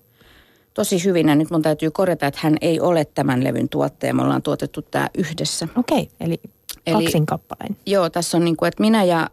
Tosi 0.75 1.05
hyvin 1.05 1.29
ja 1.29 1.35
nyt 1.35 1.51
mun 1.51 1.63
täytyy 1.63 1.91
korjata, 1.91 2.27
että 2.27 2.41
hän 2.43 2.57
ei 2.61 2.81
ole 2.81 3.05
tämän 3.05 3.45
levyn 3.45 3.69
tuottaja. 3.69 4.15
Me 4.15 4.23
ollaan 4.23 4.43
tuotettu 4.43 4.83
tämä 4.83 5.09
yhdessä. 5.19 5.69
Okei, 5.77 6.03
okay, 6.03 6.17
eli, 6.21 6.41
eli 6.87 7.05
kaksin 7.05 7.27
kappaleen. 7.27 7.77
Joo, 7.87 8.11
tässä 8.11 8.37
on 8.37 8.45
niin 8.45 8.57
kuin, 8.57 8.69
että 8.69 8.83
minä 8.83 9.05
ja, 9.05 9.31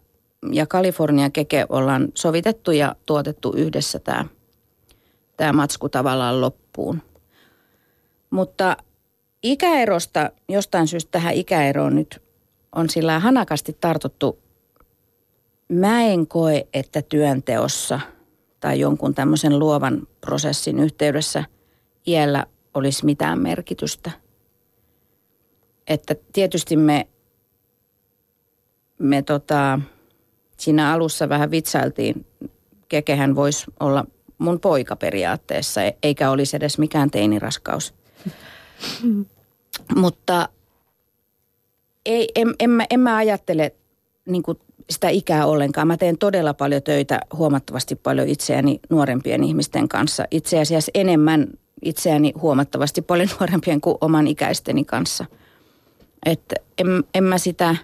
ja 0.52 0.66
Kalifornia 0.66 1.30
Keke 1.30 1.66
ollaan 1.70 2.08
sovitettu 2.16 2.72
ja 2.72 2.96
tuotettu 3.06 3.54
yhdessä 3.58 4.00
tämä, 4.00 4.26
tämä 5.38 5.54
matsku 5.54 5.90
tavallaan 5.90 6.42
loppuun. 6.42 7.02
Mutta 8.30 8.78
ikäerosta, 9.44 10.32
jostain 10.50 10.88
syystä 10.88 11.12
tähän 11.12 11.34
ikäeroon 11.34 11.96
nyt 11.96 12.22
on 12.76 12.90
sillä 12.90 13.20
hanakasti 13.20 13.78
tartuttu. 13.82 14.40
Mä 15.70 16.02
en 16.02 16.28
koe, 16.28 16.68
että 16.74 17.02
työnteossa 17.02 18.00
tai 18.60 18.80
jonkun 18.80 19.16
tämmöisen 19.16 19.60
luovan 19.60 20.08
prosessin 20.22 20.80
yhteydessä 20.80 21.44
iällä 22.08 22.46
olisi 22.74 23.06
mitään 23.06 23.40
merkitystä. 23.40 24.12
Että 25.88 26.16
tietysti 26.34 26.78
me, 26.78 27.08
me 29.00 29.22
tota, 29.22 29.80
siinä 30.58 30.94
alussa 30.94 31.30
vähän 31.30 31.52
vitsailtiin. 31.52 32.26
Kekehän 32.90 33.36
voisi 33.36 33.66
olla 33.80 34.06
mun 34.38 34.60
poika 34.60 34.96
periaatteessa, 34.96 35.82
eikä 36.04 36.30
olisi 36.30 36.56
edes 36.56 36.78
mikään 36.78 37.12
teiniraskaus. 37.12 37.94
Mutta 39.96 40.50
ei, 42.06 42.30
en, 42.36 42.56
en, 42.60 42.70
mä, 42.70 42.86
en 42.90 43.00
mä 43.00 43.16
ajattele 43.16 43.76
niin 44.26 44.44
kuin 44.44 44.60
sitä 44.90 45.10
ikää 45.10 45.46
ollenkaan. 45.46 45.88
Mä 45.88 45.98
teen 45.98 46.18
todella 46.18 46.54
paljon 46.54 46.84
töitä 46.84 47.20
huomattavasti 47.34 47.96
paljon 47.96 48.28
itseäni 48.28 48.80
nuorempien 48.90 49.44
ihmisten 49.44 49.88
kanssa. 49.88 50.26
Itse 50.32 50.60
asiassa 50.60 50.92
enemmän 50.94 51.48
itseäni 51.82 52.34
huomattavasti 52.42 53.02
paljon 53.02 53.30
nuorempien 53.40 53.82
kuin 53.82 53.98
oman 54.02 54.28
ikäisteni 54.28 54.86
kanssa. 54.86 55.26
Että 56.26 56.56
en, 56.78 56.88
en 57.14 57.24
mä 57.24 57.38
sitä 57.38 57.76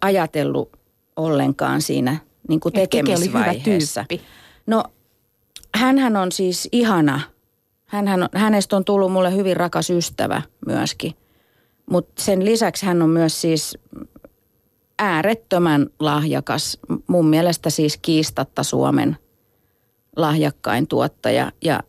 ajatellut 0.00 0.79
ollenkaan 1.24 1.82
siinä 1.82 2.16
niin 2.48 2.60
kuin 2.60 2.72
tekemisvaiheessa. 2.72 4.04
No, 4.66 4.84
hänhän 5.74 6.16
on 6.16 6.32
siis 6.32 6.68
ihana– 6.72 7.20
Hänhän, 7.90 8.28
hänestä 8.34 8.76
on 8.76 8.84
tullut 8.84 9.12
mulle 9.12 9.34
hyvin 9.34 9.56
rakas 9.56 9.90
ystävä 9.90 10.42
myöskin. 10.66 11.14
Mutta 11.90 12.22
sen 12.22 12.44
lisäksi 12.44 12.86
hän 12.86 13.02
on 13.02 13.08
myös 13.08 13.40
siis 13.40 13.78
äärettömän 14.98 15.86
lahjakas. 15.98 16.78
Mun 17.06 17.26
mielestä 17.28 17.70
siis 17.70 17.96
kiistatta 17.96 18.62
Suomen 18.62 19.16
lahjakkain 20.16 20.86
tuottaja. 20.86 21.52
Ja, 21.62 21.80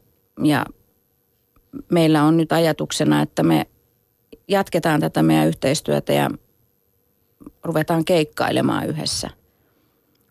ja 0.43 0.65
meillä 1.91 2.23
on 2.23 2.37
nyt 2.37 2.51
ajatuksena, 2.51 3.21
että 3.21 3.43
me 3.43 3.67
jatketaan 4.47 4.99
tätä 4.99 5.23
meidän 5.23 5.47
yhteistyötä 5.47 6.13
ja 6.13 6.29
ruvetaan 7.63 8.05
keikkailemaan 8.05 8.87
yhdessä. 8.87 9.29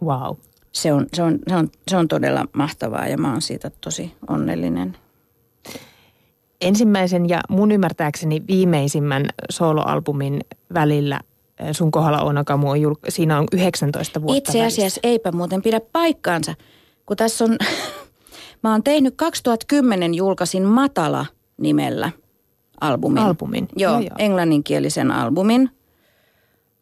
Wow. 0.05 0.37
Se 0.73 0.93
on, 0.93 1.07
se 1.15 1.23
on, 1.23 1.39
se 1.49 1.57
on, 1.57 1.69
se 1.89 1.97
on 1.97 2.09
todella 2.09 2.47
mahtavaa 2.53 3.07
ja 3.09 3.19
mä 3.19 3.33
oon 3.33 3.43
siitä 3.43 3.71
tosi 3.81 4.15
onnellinen 4.29 4.97
ensimmäisen 6.61 7.29
ja 7.29 7.41
mun 7.49 7.73
ymmärtääkseni 7.73 8.43
viimeisimmän 8.49 9.27
soloalbumin 9.51 10.41
välillä 10.75 11.21
sun 11.73 11.91
kohdalla 11.91 12.23
Onakamu 12.23 12.71
on 12.71 12.81
julk- 12.83 13.07
siinä 13.09 13.39
on 13.39 13.47
19 13.53 14.23
vuotta 14.23 14.39
Itse 14.39 14.59
asiassa 14.59 14.81
välissä. 14.81 15.01
eipä 15.03 15.33
muuten 15.33 15.63
pidä 15.63 15.81
paikkaansa, 15.93 16.55
kun 17.07 17.17
tässä 17.17 17.45
on, 17.45 17.57
mä 18.63 18.73
oon 18.73 18.83
tehnyt 18.83 19.15
2010 19.17 20.15
julkaisin 20.15 20.63
Matala 20.63 21.27
nimellä 21.57 22.11
albumin. 22.81 23.23
Albumin. 23.23 23.69
Joo, 23.77 23.93
joo, 23.93 24.01
joo. 24.01 24.17
englanninkielisen 24.19 25.11
albumin, 25.11 25.71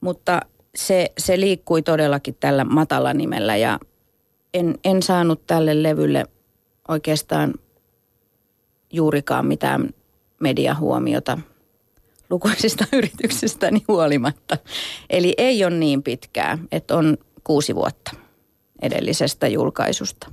mutta 0.01 0.41
se, 0.75 1.13
se 1.19 1.41
liikkui 1.41 1.83
todellakin 1.83 2.37
tällä 2.41 2.65
Matala 2.65 3.15
nimellä 3.15 3.57
ja 3.57 3.79
en, 4.55 4.75
en 4.85 5.03
saanut 5.03 5.47
tälle 5.47 5.83
levylle 5.83 6.25
oikeastaan– 6.89 7.55
juurikaan 8.93 9.47
mitään 9.47 9.91
mediahuomiota 10.41 11.39
lukuisista 12.31 12.85
yrityksistäni 12.97 13.85
huolimatta. 13.89 14.59
Eli 15.11 15.35
ei 15.39 15.65
ole 15.65 15.77
niin 15.77 16.03
pitkää, 16.03 16.59
että 16.73 16.97
on 16.97 17.19
kuusi 17.45 17.75
vuotta 17.75 18.11
edellisestä 18.83 19.49
julkaisusta. 19.49 20.33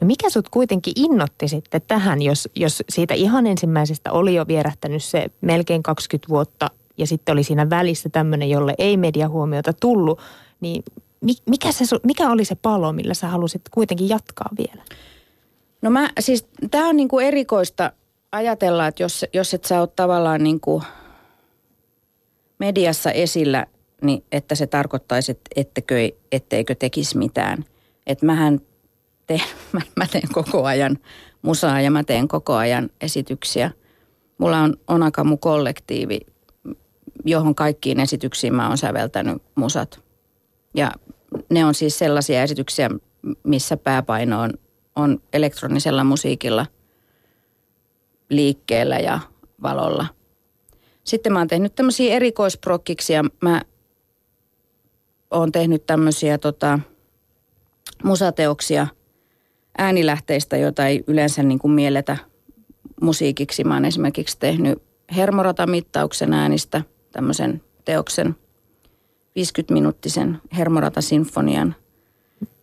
No 0.00 0.06
mikä 0.06 0.30
sut 0.30 0.48
kuitenkin 0.48 0.92
innotti 0.96 1.48
sitten 1.48 1.82
tähän, 1.88 2.22
jos, 2.22 2.48
jos 2.56 2.82
siitä 2.88 3.14
ihan 3.14 3.46
ensimmäisestä 3.46 4.12
oli 4.12 4.34
jo 4.34 4.44
vierähtänyt 4.48 5.04
se 5.04 5.26
melkein 5.40 5.82
20 5.82 6.28
vuotta 6.28 6.70
ja 6.98 7.06
sitten 7.06 7.32
oli 7.32 7.42
siinä 7.42 7.70
välissä 7.70 8.08
tämmöinen, 8.08 8.50
jolle 8.50 8.74
ei 8.78 8.96
mediahuomiota 8.96 9.72
tullut, 9.72 10.20
niin 10.60 10.84
mikä, 11.46 11.72
se, 11.72 11.84
mikä 12.02 12.30
oli 12.30 12.44
se 12.44 12.54
palo, 12.54 12.92
millä 12.92 13.14
sä 13.14 13.28
halusit 13.28 13.62
kuitenkin 13.70 14.08
jatkaa 14.08 14.48
vielä? 14.58 14.82
No 15.82 15.90
mä 15.90 16.10
siis, 16.20 16.46
tämä 16.70 16.88
on 16.88 16.96
niinku 16.96 17.18
erikoista 17.18 17.92
ajatella, 18.32 18.86
että 18.86 19.02
jos, 19.02 19.24
jos 19.32 19.54
et 19.54 19.64
sä 19.64 19.80
ole 19.80 19.88
tavallaan 19.96 20.42
niinku 20.42 20.82
mediassa 22.58 23.10
esillä, 23.10 23.66
niin 24.02 24.24
että 24.32 24.54
se 24.54 24.66
tarkoittaisi, 24.66 25.32
että 25.32 25.50
ettekö, 25.56 25.94
etteikö 26.32 26.74
tekisi 26.74 27.18
mitään. 27.18 27.64
Että 28.06 28.26
mähän 28.26 28.60
teen, 29.26 29.42
mä, 29.72 29.80
mä 29.96 30.06
teen 30.12 30.28
koko 30.32 30.64
ajan 30.64 30.98
musaa 31.42 31.80
ja 31.80 31.90
mä 31.90 32.04
teen 32.04 32.28
koko 32.28 32.54
ajan 32.54 32.90
esityksiä. 33.00 33.70
Mulla 34.38 34.58
on 34.58 34.76
Onakamu 34.88 35.36
kollektiivi, 35.36 36.20
johon 37.26 37.54
kaikkiin 37.54 38.00
esityksiin 38.00 38.54
mä 38.54 38.68
oon 38.68 38.78
säveltänyt 38.78 39.42
musat. 39.54 40.00
Ja 40.74 40.90
ne 41.50 41.64
on 41.64 41.74
siis 41.74 41.98
sellaisia 41.98 42.42
esityksiä, 42.42 42.90
missä 43.42 43.76
pääpaino 43.76 44.40
on 44.40 44.52
on 44.96 45.22
elektronisella 45.32 46.04
musiikilla 46.04 46.66
liikkeellä 48.30 48.98
ja 48.98 49.20
valolla. 49.62 50.06
Sitten 51.04 51.32
mä 51.32 51.38
oon 51.38 51.48
tehnyt 51.48 51.74
tämmöisiä 51.74 52.14
erikoisprokkiksia. 52.14 53.24
Mä 53.42 53.62
oon 55.30 55.52
tehnyt 55.52 55.86
tämmöisiä 55.86 56.38
tota, 56.38 56.78
musateoksia 58.04 58.86
äänilähteistä, 59.78 60.56
joita 60.56 60.86
ei 60.86 61.04
yleensä 61.06 61.42
niin 61.42 61.58
kuin 61.58 61.72
mielletä 61.72 62.16
musiikiksi. 63.00 63.64
Mä 63.64 63.74
oon 63.74 63.84
esimerkiksi 63.84 64.38
tehnyt 64.38 64.82
hermoratamittauksen 65.16 66.32
äänistä, 66.32 66.82
tämmöisen 67.16 67.62
teoksen 67.84 68.36
50-minuuttisen 69.38 70.38
hermoratasinfonian. 70.56 71.74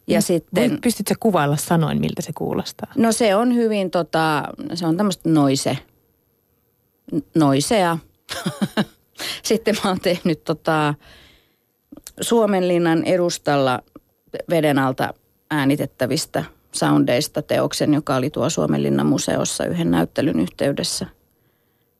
Ja 0.08 0.20
mm. 0.20 0.24
sitten... 0.24 0.80
Pystytkö 0.82 1.16
kuvailla 1.20 1.58
sanoin, 1.58 2.00
miltä 2.00 2.22
se 2.22 2.32
kuulostaa? 2.34 2.92
No 2.98 3.12
se 3.12 3.36
on 3.36 3.56
hyvin, 3.56 3.92
tota, 3.92 4.44
se 4.74 4.86
on 4.88 4.98
tämmöistä 4.98 5.30
noise, 5.30 5.78
noisea. 7.36 7.98
sitten 9.44 9.76
mä 9.84 9.90
oon 9.90 10.00
tehnyt 10.00 10.44
tota, 10.44 10.94
Suomenlinnan 12.22 13.04
edustalla 13.04 13.80
veden 14.50 14.80
alta 14.80 15.14
äänitettävistä 15.52 16.44
soundeista 16.72 17.42
teoksen, 17.42 17.94
joka 17.94 18.16
oli 18.16 18.30
tuo 18.30 18.50
Suomenlinnan 18.50 19.06
museossa 19.06 19.66
yhden 19.66 19.92
näyttelyn 19.92 20.40
yhteydessä. 20.40 21.08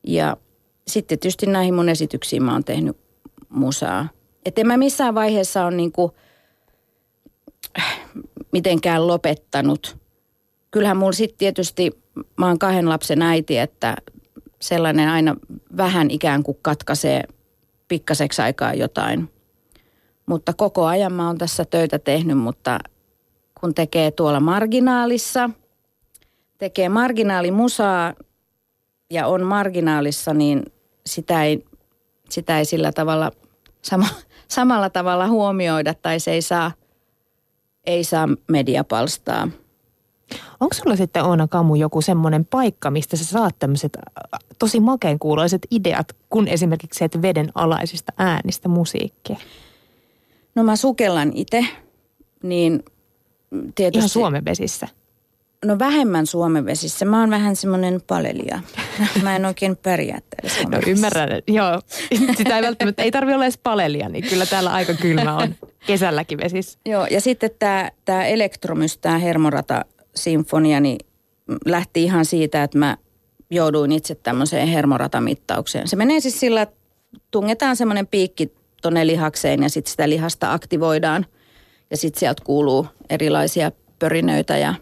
Ja 0.06 0.36
sitten 0.88 1.18
tietysti 1.18 1.46
näihin 1.46 1.74
mun 1.74 1.88
esityksiin 1.88 2.42
mä 2.42 2.52
oon 2.52 2.64
tehnyt 2.64 2.96
musaa. 3.48 4.08
Että 4.44 4.60
en 4.60 4.66
mä 4.66 4.76
missään 4.76 5.14
vaiheessa 5.14 5.66
on 5.66 5.76
niinku 5.76 6.14
mitenkään 8.52 9.06
lopettanut. 9.06 9.96
Kyllähän 10.70 10.96
mulla 10.96 11.12
sitten 11.12 11.38
tietysti, 11.38 11.90
mä 12.36 12.46
oon 12.46 12.58
kahden 12.58 12.88
lapsen 12.88 13.22
äiti, 13.22 13.58
että 13.58 13.96
sellainen 14.60 15.08
aina 15.08 15.36
vähän 15.76 16.10
ikään 16.10 16.42
kuin 16.42 16.58
katkaisee 16.62 17.22
pikkaseksi 17.88 18.42
aikaa 18.42 18.74
jotain. 18.74 19.30
Mutta 20.26 20.52
koko 20.52 20.86
ajan 20.86 21.12
mä 21.12 21.26
oon 21.26 21.38
tässä 21.38 21.64
töitä 21.64 21.98
tehnyt, 21.98 22.38
mutta 22.38 22.78
kun 23.60 23.74
tekee 23.74 24.10
tuolla 24.10 24.40
marginaalissa, 24.40 25.50
tekee 26.58 26.88
marginaalimusaa 26.88 28.14
ja 29.10 29.26
on 29.26 29.42
marginaalissa, 29.42 30.34
niin 30.34 30.62
sitä 31.06 31.44
ei, 31.44 31.64
sitä 32.30 32.58
ei 32.58 32.64
sillä 32.64 32.92
tavalla 32.92 33.30
sama, 33.82 34.06
samalla 34.48 34.90
tavalla 34.90 35.28
huomioida 35.28 35.94
tai 35.94 36.20
se 36.20 36.32
ei 36.32 36.42
saa, 36.42 36.72
ei 37.86 38.04
saa 38.04 38.28
mediapalstaa. 38.48 39.48
Onko 40.60 40.74
sulla 40.74 40.96
sitten 40.96 41.24
Oona 41.24 41.48
Kamu 41.48 41.74
joku 41.74 42.02
semmoinen 42.02 42.44
paikka, 42.44 42.90
mistä 42.90 43.16
sä 43.16 43.24
saat 43.24 43.58
tämmöiset 43.58 43.98
tosi 44.58 44.80
makeenkuuloiset 44.80 45.66
ideat, 45.70 46.16
kun 46.30 46.48
esimerkiksi 46.48 46.98
se, 46.98 47.04
että 47.04 47.22
veden 47.22 47.52
alaisista 47.54 48.12
äänistä 48.18 48.68
musiikkia? 48.68 49.36
No 50.54 50.62
mä 50.62 50.76
sukellan 50.76 51.32
itse, 51.34 51.66
niin 52.42 52.84
tietysti... 53.74 53.98
Ihan 53.98 54.08
Suomen 54.08 54.44
vesissä? 54.44 54.88
No 55.64 55.78
vähemmän 55.78 56.26
Suomen 56.26 56.66
vesissä. 56.66 57.04
Mä 57.04 57.20
oon 57.20 57.30
vähän 57.30 57.56
semmoinen 57.56 58.00
palelia. 58.06 58.60
Mä 59.22 59.36
en 59.36 59.44
oikein 59.44 59.76
pärjää 59.76 60.18
täällä 60.20 60.76
No 60.76 60.82
ymmärrän, 60.86 61.28
joo. 61.48 61.80
Sitä 62.36 62.56
ei 62.56 62.62
välttämättä, 62.62 63.02
ei 63.02 63.10
tarvi 63.10 63.34
olla 63.34 63.44
edes 63.44 63.58
palelia, 63.58 64.08
niin 64.08 64.24
kyllä 64.24 64.46
täällä 64.46 64.72
aika 64.72 64.94
kylmä 64.94 65.36
on 65.36 65.54
kesälläkin 65.86 66.38
vesissä. 66.38 66.78
Joo, 66.86 67.06
ja 67.06 67.20
sitten 67.20 67.50
tämä, 67.58 67.90
tämä 68.04 68.24
Elektromys, 68.24 68.98
tämä 68.98 69.18
Hermorata 69.18 69.84
Sinfonia, 70.16 70.80
niin 70.80 70.98
lähti 71.66 72.02
ihan 72.02 72.24
siitä, 72.24 72.62
että 72.62 72.78
mä 72.78 72.96
jouduin 73.50 73.92
itse 73.92 74.14
tämmöiseen 74.14 74.68
hermoratamittaukseen. 74.68 75.88
Se 75.88 75.96
menee 75.96 76.20
siis 76.20 76.40
sillä, 76.40 76.62
että 76.62 76.76
tungetaan 77.30 77.76
semmoinen 77.76 78.06
piikki 78.06 78.52
tuonne 78.82 79.06
lihakseen 79.06 79.62
ja 79.62 79.68
sitten 79.68 79.90
sitä 79.90 80.08
lihasta 80.08 80.52
aktivoidaan. 80.52 81.26
Ja 81.90 81.96
sitten 81.96 82.20
sieltä 82.20 82.42
kuuluu 82.44 82.86
erilaisia 83.10 83.72
pörinöitä 83.98 84.58
ja, 84.58 84.74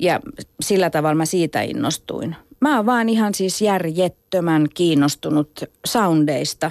ja 0.00 0.20
sillä 0.60 0.90
tavalla 0.90 1.14
mä 1.14 1.24
siitä 1.24 1.62
innostuin. 1.62 2.36
Mä 2.60 2.76
oon 2.76 2.86
vaan 2.86 3.08
ihan 3.08 3.34
siis 3.34 3.62
järjettömän 3.62 4.66
kiinnostunut 4.74 5.64
soundeista. 5.86 6.70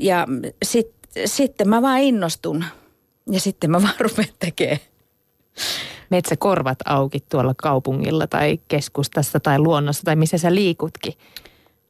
Ja 0.00 0.26
sitten 0.64 1.28
sit 1.28 1.54
mä 1.64 1.82
vaan 1.82 2.00
innostun 2.00 2.64
ja 3.30 3.40
sitten 3.40 3.70
mä 3.70 3.82
vaan 3.82 3.94
rupean 4.10 4.28
tekemään. 4.38 4.80
Metsäkorvat 6.10 6.78
auki 6.84 7.20
tuolla 7.20 7.54
kaupungilla 7.56 8.26
tai 8.26 8.60
keskustassa 8.68 9.40
tai 9.40 9.58
luonnossa 9.58 10.02
tai 10.04 10.16
missä 10.16 10.38
sä 10.38 10.54
liikutkin. 10.54 11.14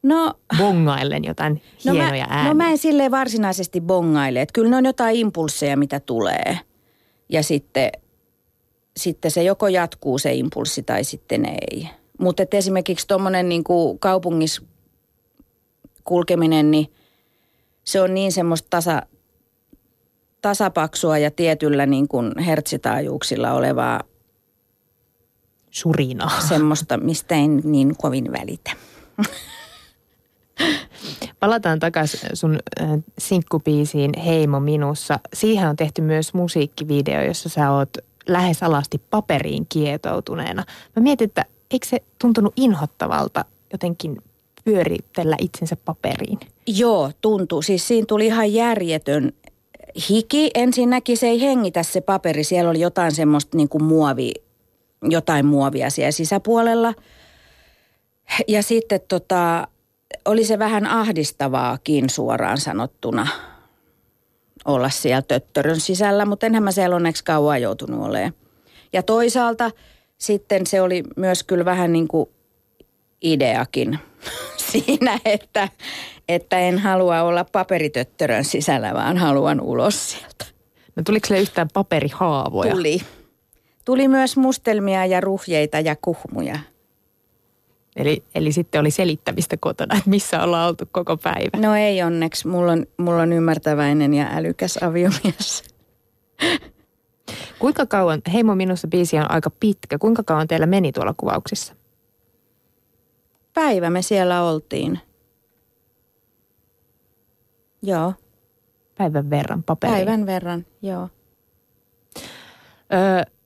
No, 0.03 0.33
bongaillen 0.57 1.23
jotain 1.23 1.61
no 1.85 1.93
hienoja 1.93 2.27
mä, 2.27 2.35
ääniä? 2.35 2.53
No 2.53 2.57
mä 2.57 2.69
en 2.69 2.77
silleen 2.77 3.11
varsinaisesti 3.11 3.81
bongaile. 3.81 4.41
Että 4.41 4.53
kyllä 4.53 4.69
ne 4.69 4.77
on 4.77 4.85
jotain 4.85 5.15
impulseja, 5.15 5.77
mitä 5.77 5.99
tulee. 5.99 6.59
Ja 7.29 7.43
sitten, 7.43 7.91
sitten 8.97 9.31
se 9.31 9.43
joko 9.43 9.67
jatkuu 9.67 10.17
se 10.17 10.33
impulssi 10.33 10.83
tai 10.83 11.03
sitten 11.03 11.45
ei. 11.45 11.89
Mutta 12.19 12.43
esimerkiksi 12.51 13.07
tuommoinen 13.07 13.49
niin 13.49 13.63
kaupungissa 13.99 14.61
kulkeminen, 16.03 16.71
niin 16.71 16.91
se 17.83 18.01
on 18.01 18.13
niin 18.13 18.31
semmoista 18.31 18.67
tasa, 18.69 19.01
tasapaksua 20.41 21.17
ja 21.17 21.31
tietyllä 21.31 21.85
niin 21.85 22.07
kuin 22.07 22.39
hertsitaajuuksilla 22.39 23.53
olevaa 23.53 24.01
surinaa. 25.69 26.41
Semmoista, 26.49 26.97
mistä 26.97 27.35
en 27.35 27.61
niin 27.63 27.97
kovin 27.97 28.31
välitä. 28.31 28.71
Palataan 31.39 31.79
takaisin 31.79 32.29
sun 32.33 32.59
äh, 32.81 32.89
sinkkupiisiin 33.17 34.11
Heimo 34.25 34.59
minussa. 34.59 35.19
Siihen 35.33 35.69
on 35.69 35.75
tehty 35.75 36.01
myös 36.01 36.33
musiikkivideo, 36.33 37.21
jossa 37.21 37.49
sä 37.49 37.71
oot 37.71 37.89
lähes 38.27 38.63
alasti 38.63 39.01
paperiin 39.09 39.65
kietoutuneena. 39.69 40.63
Mä 40.95 41.03
mietin, 41.03 41.25
että 41.25 41.45
eikö 41.71 41.87
se 41.87 42.03
tuntunut 42.21 42.53
inhottavalta 42.55 43.45
jotenkin 43.71 44.21
pyöritellä 44.65 45.35
itsensä 45.39 45.75
paperiin? 45.75 46.39
Joo, 46.67 47.11
tuntuu. 47.21 47.61
Siis 47.61 47.87
siinä 47.87 48.05
tuli 48.05 48.25
ihan 48.25 48.53
järjetön 48.53 49.33
hiki. 50.09 50.51
Ensinnäkin 50.55 51.17
se 51.17 51.27
ei 51.27 51.41
hengitä 51.41 51.83
se 51.83 52.01
paperi. 52.01 52.43
Siellä 52.43 52.69
oli 52.69 52.79
jotain 52.79 53.11
semmoista 53.11 53.57
niin 53.57 53.69
kuin 53.69 53.83
muovi, 53.83 54.31
jotain 55.01 55.45
muovia 55.45 55.89
siellä 55.89 56.11
sisäpuolella. 56.11 56.93
Ja 58.47 58.63
sitten 58.63 59.01
tota, 59.07 59.67
oli 60.25 60.45
se 60.45 60.59
vähän 60.59 60.85
ahdistavaakin 60.85 62.09
suoraan 62.09 62.57
sanottuna 62.57 63.27
olla 64.67 64.89
siellä 64.89 65.21
töttörön 65.21 65.79
sisällä, 65.79 66.25
mutta 66.25 66.45
enhän 66.45 66.63
mä 66.63 66.71
siellä 66.71 66.95
onneksi 66.95 67.23
kauan 67.23 67.61
joutunut 67.61 68.05
olemaan. 68.05 68.33
Ja 68.93 69.03
toisaalta 69.03 69.71
sitten 70.17 70.67
se 70.67 70.81
oli 70.81 71.03
myös 71.15 71.43
kyllä 71.43 71.65
vähän 71.65 71.93
niin 71.93 72.07
kuin 72.07 72.29
ideakin 73.21 73.99
siinä, 74.71 75.19
että, 75.25 75.69
että 76.29 76.59
en 76.59 76.79
halua 76.79 77.21
olla 77.21 77.45
paperitöttörön 77.51 78.45
sisällä, 78.45 78.93
vaan 78.93 79.17
haluan 79.17 79.61
ulos 79.61 80.11
sieltä. 80.11 80.45
No 80.95 81.03
tuliko 81.03 81.27
se 81.27 81.39
yhtään 81.39 81.67
paperihaavoja? 81.73 82.71
Tuli. 82.71 82.99
Tuli 83.85 84.07
myös 84.07 84.37
mustelmia 84.37 85.05
ja 85.05 85.21
ruhjeita 85.21 85.79
ja 85.79 85.95
kuhmuja. 86.01 86.59
Eli, 87.97 88.23
eli 88.35 88.51
sitten 88.51 88.81
oli 88.81 88.91
selittämistä 88.91 89.57
kotona, 89.59 89.97
että 89.97 90.09
missä 90.09 90.43
ollaan 90.43 90.69
oltu 90.69 90.83
koko 90.91 91.17
päivä. 91.17 91.57
No 91.57 91.75
ei 91.75 92.03
onneksi. 92.03 92.47
Mulla 92.47 92.71
on, 92.71 92.85
mulla 92.97 93.21
on 93.21 93.33
ymmärtäväinen 93.33 94.13
ja 94.13 94.27
älykäs 94.31 94.77
aviomies. 94.83 95.63
Kuinka 97.59 97.85
kauan, 97.85 98.21
Heimo 98.33 98.55
minussa 98.55 98.87
biisi 98.87 99.17
on 99.17 99.31
aika 99.31 99.49
pitkä, 99.49 99.97
kuinka 99.97 100.23
kauan 100.23 100.47
teillä 100.47 100.65
meni 100.65 100.91
tuolla 100.91 101.13
kuvauksissa? 101.17 101.75
Päivä 103.53 103.89
me 103.89 104.01
siellä 104.01 104.43
oltiin. 104.43 104.99
Joo. 107.81 108.13
Päivän 108.97 109.29
verran 109.29 109.63
paperia. 109.63 109.95
Päivän 109.95 110.25
verran, 110.25 110.65
joo. 110.81 111.09
Öö, 112.93 113.36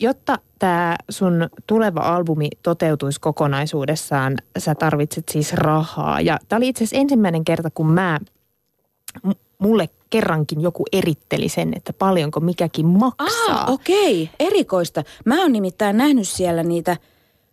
jotta 0.00 0.38
tämä 0.58 0.96
sun 1.10 1.48
tuleva 1.66 2.00
albumi 2.00 2.48
toteutuisi 2.62 3.20
kokonaisuudessaan, 3.20 4.36
sä 4.58 4.74
tarvitset 4.74 5.24
siis 5.30 5.52
rahaa. 5.52 6.20
Ja 6.20 6.38
tämä 6.48 6.56
oli 6.56 6.68
itse 6.68 6.84
asiassa 6.84 7.00
ensimmäinen 7.00 7.44
kerta, 7.44 7.70
kun 7.74 7.92
mä, 7.92 8.20
mulle 9.58 9.88
kerrankin 10.10 10.60
joku 10.60 10.84
eritteli 10.92 11.48
sen, 11.48 11.72
että 11.76 11.92
paljonko 11.92 12.40
mikäkin 12.40 12.86
maksaa. 12.86 13.62
Ah, 13.62 13.70
okei, 13.70 14.22
okay. 14.22 14.34
erikoista. 14.48 15.02
Mä 15.24 15.42
oon 15.42 15.52
nimittäin 15.52 15.96
nähnyt 15.96 16.28
siellä 16.28 16.62
niitä 16.62 16.96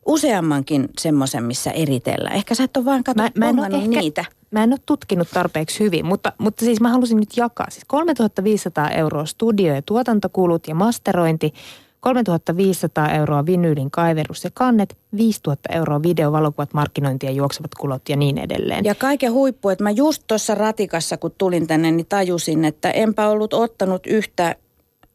useammankin 0.05 0.89
semmoisen, 0.99 1.43
missä 1.43 1.71
eritellään. 1.71 2.36
Ehkä 2.36 2.55
sä 2.55 2.63
et 2.63 2.77
ole 2.77 2.86
vaan 2.86 3.03
katsonut 3.03 3.36
mä, 3.36 3.53
mä 3.53 3.67
ehkä, 3.67 3.99
niitä. 3.99 4.25
Mä 4.51 4.63
en 4.63 4.73
ole 4.73 4.79
tutkinut 4.86 5.27
tarpeeksi 5.33 5.79
hyvin, 5.79 6.05
mutta, 6.05 6.33
mutta 6.38 6.65
siis 6.65 6.81
mä 6.81 6.89
halusin 6.89 7.17
nyt 7.17 7.38
jakaa. 7.38 7.67
Siis 7.69 7.86
3500 7.88 8.89
euroa 8.89 9.25
studio- 9.25 9.75
ja 9.75 9.81
tuotantokulut 9.81 10.67
ja 10.67 10.75
masterointi– 10.75 11.53
3500 11.99 13.12
euroa 13.12 13.45
vinyylin 13.45 13.91
kaiverus 13.91 14.43
ja 14.43 14.49
kannet, 14.53 14.97
5000 15.17 15.73
euroa 15.73 16.03
videovalokuvat, 16.03 16.73
markkinointi 16.73 17.25
ja 17.25 17.31
juoksevat 17.31 17.75
kulot 17.75 18.10
ja 18.10 18.15
niin 18.15 18.38
edelleen. 18.38 18.86
Ja 18.86 18.95
kaiken 18.95 19.33
huippu, 19.33 19.69
että 19.69 19.83
mä 19.83 19.91
just 19.91 20.23
tuossa 20.27 20.55
ratikassa, 20.55 21.17
kun 21.17 21.31
tulin 21.38 21.67
tänne, 21.67 21.91
niin 21.91 22.05
tajusin, 22.05 22.65
että 22.65 22.91
enpä 22.91 23.29
ollut 23.29 23.53
ottanut 23.53 24.07
yhtä, 24.07 24.55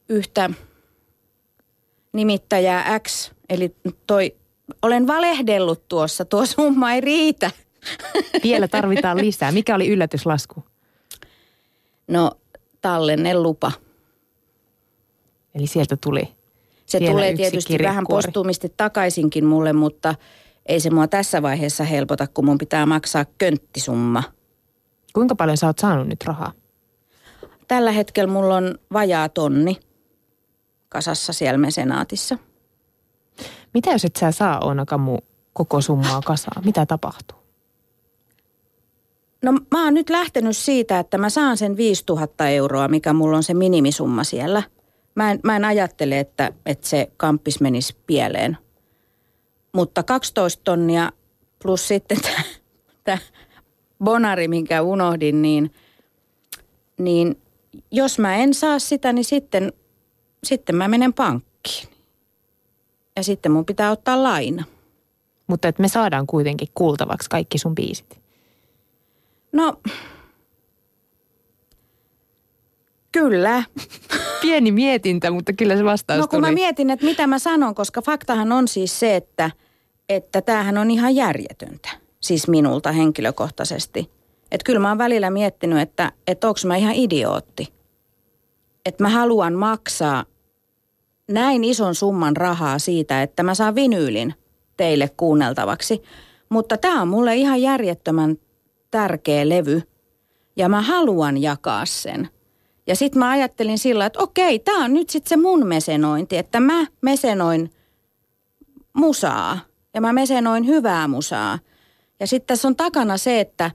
yhtä 0.09 0.51
nimittäjää 2.13 3.01
X, 3.01 3.33
eli 3.49 3.77
toi 4.07 4.35
olen 4.83 5.07
valehdellut 5.07 5.89
tuossa, 5.89 6.25
tuo 6.25 6.47
summa 6.47 6.93
ei 6.93 7.01
riitä. 7.01 7.51
Vielä 8.43 8.69
tarvitaan 8.79 9.19
lisää. 9.19 9.53
Mikä 9.53 9.75
oli 9.75 9.89
yllätyslasku? 9.89 10.65
No, 12.09 12.31
lupa. 13.35 13.73
Eli 15.55 15.67
sieltä 15.67 15.97
tuli 15.97 16.42
Se 16.93 17.01
tulee 17.11 17.35
tietysti 17.35 17.79
vähän 17.83 18.05
postuumisti 18.09 18.75
takaisinkin 18.77 19.45
mulle, 19.45 19.73
mutta 19.73 20.15
ei 20.67 20.81
se 20.81 20.91
mua 20.91 21.09
tässä 21.09 21.43
vaiheessa 21.43 21.85
helpota, 21.85 22.27
kun 22.27 22.45
mun 22.45 22.59
pitää 22.59 22.87
maksaa 22.87 23.25
könttisumma. 23.39 24.23
Kuinka 25.13 25.35
paljon 25.35 25.57
sä 25.57 25.67
oot 25.67 25.79
saanut 25.79 26.09
nyt 26.09 26.25
rahaa? 26.25 26.53
Tällä 27.69 27.93
hetkellä 27.93 28.33
mulla 28.33 28.57
on 28.57 28.75
vajaa 28.93 29.29
tonni 29.29 29.77
kasassa 30.89 31.33
siellä 31.33 31.59
mesenaatissa. 31.59 32.39
Mitä 33.75 33.91
jos 33.91 34.05
et 34.05 34.17
sä 34.17 34.33
saa 34.33 34.61
Onakamu 34.61 35.19
koko 35.53 35.81
summaa 35.81 36.21
kasaan? 36.21 36.65
Mitä 36.65 36.87
tapahtuu? 36.87 37.39
No 39.43 39.53
mä 39.53 39.85
oon 39.85 39.95
nyt 39.95 40.11
lähtenyt 40.11 40.57
siitä, 40.57 40.99
että 40.99 41.19
mä 41.19 41.31
saan 41.31 41.57
sen 41.57 41.77
5000 41.77 42.49
euroa, 42.49 42.89
mikä 42.89 43.13
mulla 43.13 43.37
on 43.37 43.43
se 43.43 43.55
minimisumma 43.55 44.25
siellä. 44.25 44.63
Mä 45.15 45.31
en, 45.31 45.41
mä 45.45 45.57
en 45.57 45.65
ajattele, 45.65 46.19
että, 46.19 46.53
että 46.67 46.89
se 46.89 47.11
kamppis 47.17 47.61
menisi 47.61 47.97
pieleen. 48.07 48.59
Mutta 49.73 50.03
12 50.03 50.61
tonnia 50.65 51.13
plus 51.63 51.89
sitten 51.89 52.19
tämä 53.05 53.19
bonari, 54.05 54.49
minkä 54.49 54.83
unohdin, 54.83 55.43
niin, 55.43 55.75
niin 56.99 57.41
jos 57.91 58.19
mä 58.19 58.37
en 58.37 58.55
saa 58.55 58.79
sitä, 58.79 59.13
niin 59.13 59.25
sitten, 59.25 59.73
sitten 60.45 60.77
mä 60.77 60.89
menen 60.89 61.13
pankkiin. 61.13 61.89
Ja 63.17 63.23
sitten 63.23 63.53
mun 63.53 63.65
pitää 63.65 63.91
ottaa 63.91 64.23
laina. 64.23 64.65
Mutta 65.47 65.69
että 65.69 65.83
me 65.83 65.89
saadaan 65.89 66.27
kuitenkin 66.27 66.69
kuultavaksi 66.75 67.31
kaikki 67.31 67.59
sun 67.59 67.75
biisit. 67.75 68.21
No, 69.53 69.81
kyllä. 73.13 73.63
Pieni 74.41 74.73
mietintä, 74.73 75.31
mutta 75.31 75.53
kyllä 75.53 75.77
se 75.77 75.85
vastaus 75.85 76.21
No 76.21 76.29
kun 76.29 76.39
tuli. 76.39 76.51
mä 76.51 76.55
mietin, 76.55 76.91
että 76.91 77.07
mitä 77.07 77.27
mä 77.27 77.39
sanon, 77.39 77.75
koska 77.75 78.03
faktahan 78.03 78.53
on 78.53 78.69
siis 78.69 79.01
se, 79.01 79.17
että, 79.17 79.51
että 80.09 80.43
tämähän 80.43 80.79
on 80.79 80.91
ihan 80.91 81.15
järjetöntä. 81.15 81.89
Siis 82.21 82.49
minulta 82.49 82.93
henkilökohtaisesti. 82.93 84.11
Että 84.51 84.65
kyllä 84.65 84.81
mä 84.81 84.89
oon 84.89 84.99
välillä 84.99 85.31
miettinyt, 85.31 85.79
että, 85.81 86.13
että 86.27 86.49
onko 86.49 86.61
mä 86.67 86.77
ihan 86.77 86.95
idiootti. 86.95 87.73
Että 88.87 89.05
mä 89.05 89.09
haluan 89.09 89.53
maksaa 89.55 90.25
näin 91.31 91.65
ison 91.65 91.95
summan 91.95 92.37
rahaa 92.37 92.79
siitä, 92.79 93.23
että 93.23 93.43
mä 93.43 93.55
saan 93.55 93.75
vinyylin 93.75 94.35
teille 94.77 95.11
kuunneltavaksi. 95.17 96.03
Mutta 96.49 96.77
tämä 96.77 97.03
on 97.03 97.09
mulle 97.09 97.37
ihan 97.37 97.63
järjettömän 97.63 98.37
tärkeä 98.91 99.49
levy 99.49 99.83
ja 100.57 100.69
mä 100.69 100.83
haluan 100.83 101.43
jakaa 101.43 101.87
sen. 101.87 102.29
Ja 102.87 102.97
sitten 102.97 103.19
mä 103.19 103.31
ajattelin 103.31 103.79
sillä, 103.79 104.07
että 104.07 104.19
okei, 104.23 104.59
tämä 104.59 104.85
on 104.85 104.95
nyt 104.95 105.11
sitten 105.11 105.29
se 105.29 105.37
mun 105.37 105.67
mesenointi, 105.67 106.39
että 106.39 106.61
mä 106.61 106.87
mesenoin 107.01 107.71
musaa 108.93 109.59
ja 109.95 110.01
mä 110.01 110.13
mesenoin 110.13 110.67
hyvää 110.67 111.09
musaa. 111.09 111.59
Ja 112.21 112.27
sitten 112.27 112.47
tässä 112.47 112.69
on 112.69 112.77
takana 112.77 113.17
se, 113.17 113.41
että, 113.41 113.71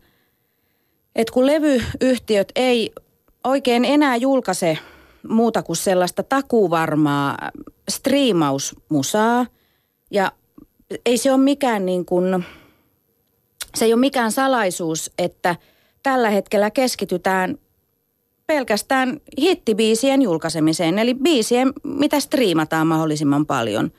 että 1.15 1.33
kun 1.33 1.45
levyyhtiöt 1.45 2.51
ei 2.55 2.91
oikein 3.43 3.85
enää 3.85 4.15
julkaise 4.15 4.77
muuta 5.29 5.63
kuin 5.63 5.77
sellaista 5.77 6.23
takuvarmaa 6.23 7.37
striimausmusaa 7.89 9.45
ja 10.11 10.31
ei 11.05 11.17
se 11.17 11.31
ole 11.31 11.41
mikään 11.41 11.85
niin 11.85 12.05
kuin 12.05 12.45
se 13.75 13.85
ei 13.85 13.93
ole 13.93 13.99
mikään 13.99 14.31
salaisuus, 14.31 15.11
että 15.17 15.55
tällä 16.03 16.29
hetkellä 16.29 16.71
keskitytään 16.71 17.57
pelkästään 18.47 19.19
hittibiisien 19.39 20.21
julkaisemiseen, 20.21 20.99
eli 20.99 21.13
biisien, 21.13 21.73
mitä 21.83 22.19
striimataan 22.19 22.87
mahdollisimman 22.87 23.45
paljon. 23.45 23.91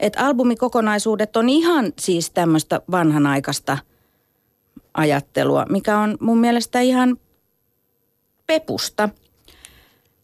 Et 0.00 0.12
albumikokonaisuudet 0.16 1.36
on 1.36 1.48
ihan 1.48 1.92
siis 1.98 2.30
tämmöistä 2.30 2.80
vanhanaikaista 2.90 3.78
ajattelua, 4.94 5.66
mikä 5.68 5.98
on 5.98 6.16
mun 6.20 6.38
mielestä 6.38 6.80
ihan 6.80 7.16
pepusta. 8.46 9.08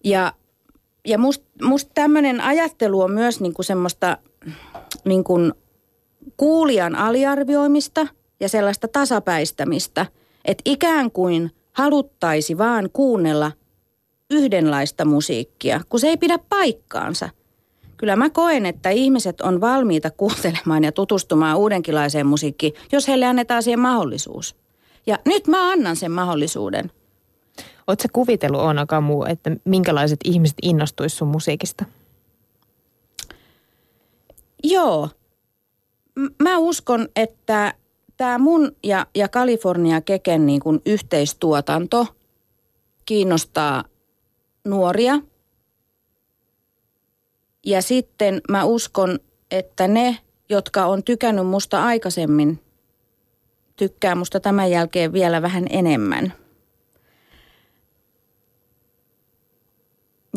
Ja, 0.05 0.33
ja 1.07 1.19
musta 1.19 1.45
must 1.63 1.89
tämmöinen 1.95 2.41
ajattelu 2.41 3.01
on 3.01 3.13
myös 3.13 3.41
niinku 3.41 3.63
semmoista 3.63 4.19
niinku 5.05 5.39
kuulijan 6.37 6.97
aliarvioimista– 6.97 8.07
ja 8.41 8.49
sellaista 8.49 8.89
tasapäistämistä, 8.89 10.07
että 10.45 10.63
ikään 10.65 11.11
kuin 11.11 11.51
haluttaisi 11.73 12.59
vaan 12.59 12.91
kuunnella 12.93 13.53
yhdenlaista 14.31 15.05
musiikkia, 15.05 15.81
kun 15.89 16.01
se 16.01 16.09
ei 16.09 16.17
pidä 16.17 16.39
paikkaansa. 16.49 17.29
Kyllä 17.97 18.17
mä 18.17 18.31
koen, 18.31 18.67
että 18.67 18.91
ihmiset 18.91 19.41
on 19.41 19.61
valmiita 19.61 20.11
kuuntelemaan 20.11 20.85
ja 20.85 20.93
tutustumaan 20.93 21.59
uudenkilaiseen 21.59 22.27
musiikkiin, 22.27 22.75
jos 22.93 23.09
heille 23.09 23.27
annetaan 23.27 23.63
siihen 23.63 23.81
mahdollisuus. 23.81 24.57
Ja 25.07 25.19
nyt 25.25 25.47
mä 25.47 25.71
annan 25.71 25.97
sen 25.97 26.13
mahdollisuuden. 26.13 26.91
Oletko 27.87 28.09
kuvitellut 28.13 28.61
Oona 28.61 28.87
Kamu, 28.87 29.25
että 29.25 29.57
minkälaiset 29.65 30.21
ihmiset 30.25 30.57
innostuisivat 30.63 31.19
sun 31.19 31.29
musiikista? 31.29 31.85
Joo. 34.63 35.09
M- 36.15 36.43
mä 36.43 36.59
uskon, 36.59 37.09
että 37.17 37.75
tämä 38.17 38.39
mun 38.39 38.77
ja, 38.83 39.07
ja 39.15 39.29
Kalifornia 39.29 40.01
Keken 40.01 40.47
niin 40.47 40.61
kuin 40.61 40.81
yhteistuotanto 40.87 42.07
kiinnostaa 43.07 43.85
nuoria. 44.65 45.19
Ja 47.67 47.83
sitten 47.83 48.41
mä 48.51 48.65
uskon, 48.65 49.19
että 49.51 49.89
ne, 49.89 50.19
jotka 50.49 50.87
on 50.87 51.05
tykännyt 51.05 51.47
musta 51.47 51.85
aikaisemmin, 51.85 52.61
tykkää 53.77 54.15
musta 54.15 54.41
tämän 54.41 54.71
jälkeen 54.71 55.13
vielä 55.13 55.43
vähän 55.43 55.67
enemmän. 55.71 56.33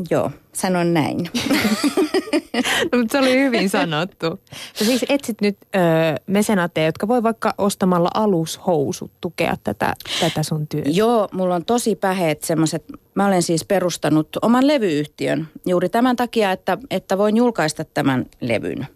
Joo, 0.09 0.31
sanon 0.53 0.93
näin. 0.93 1.29
no, 2.91 2.99
mutta 2.99 3.11
se 3.11 3.17
oli 3.19 3.39
hyvin 3.39 3.69
sanottu. 3.69 4.39
Sä 4.73 4.85
siis 4.85 5.05
etsit 5.09 5.41
nyt 5.41 5.57
öö, 5.75 5.81
mesenaatteja, 6.27 6.85
jotka 6.85 7.07
voi 7.07 7.23
vaikka 7.23 7.53
ostamalla 7.57 8.09
alushousut 8.13 9.11
tukea 9.21 9.57
tätä, 9.63 9.93
tätä 10.19 10.43
sun 10.43 10.67
työtä. 10.67 10.89
Joo, 10.89 11.27
mulla 11.31 11.55
on 11.55 11.65
tosi 11.65 11.95
päheet 11.95 12.43
semmoiset. 12.43 12.83
Mä 13.15 13.27
olen 13.27 13.43
siis 13.43 13.65
perustanut 13.65 14.29
oman 14.41 14.67
levyyhtiön 14.67 15.47
juuri 15.65 15.89
tämän 15.89 16.15
takia, 16.15 16.51
että, 16.51 16.77
että 16.91 17.17
voin 17.17 17.37
julkaista 17.37 17.85
tämän 17.85 18.25
levyn. 18.41 18.87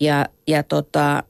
Ja, 0.00 0.26
ja, 0.46 0.62
tota, 0.62 1.22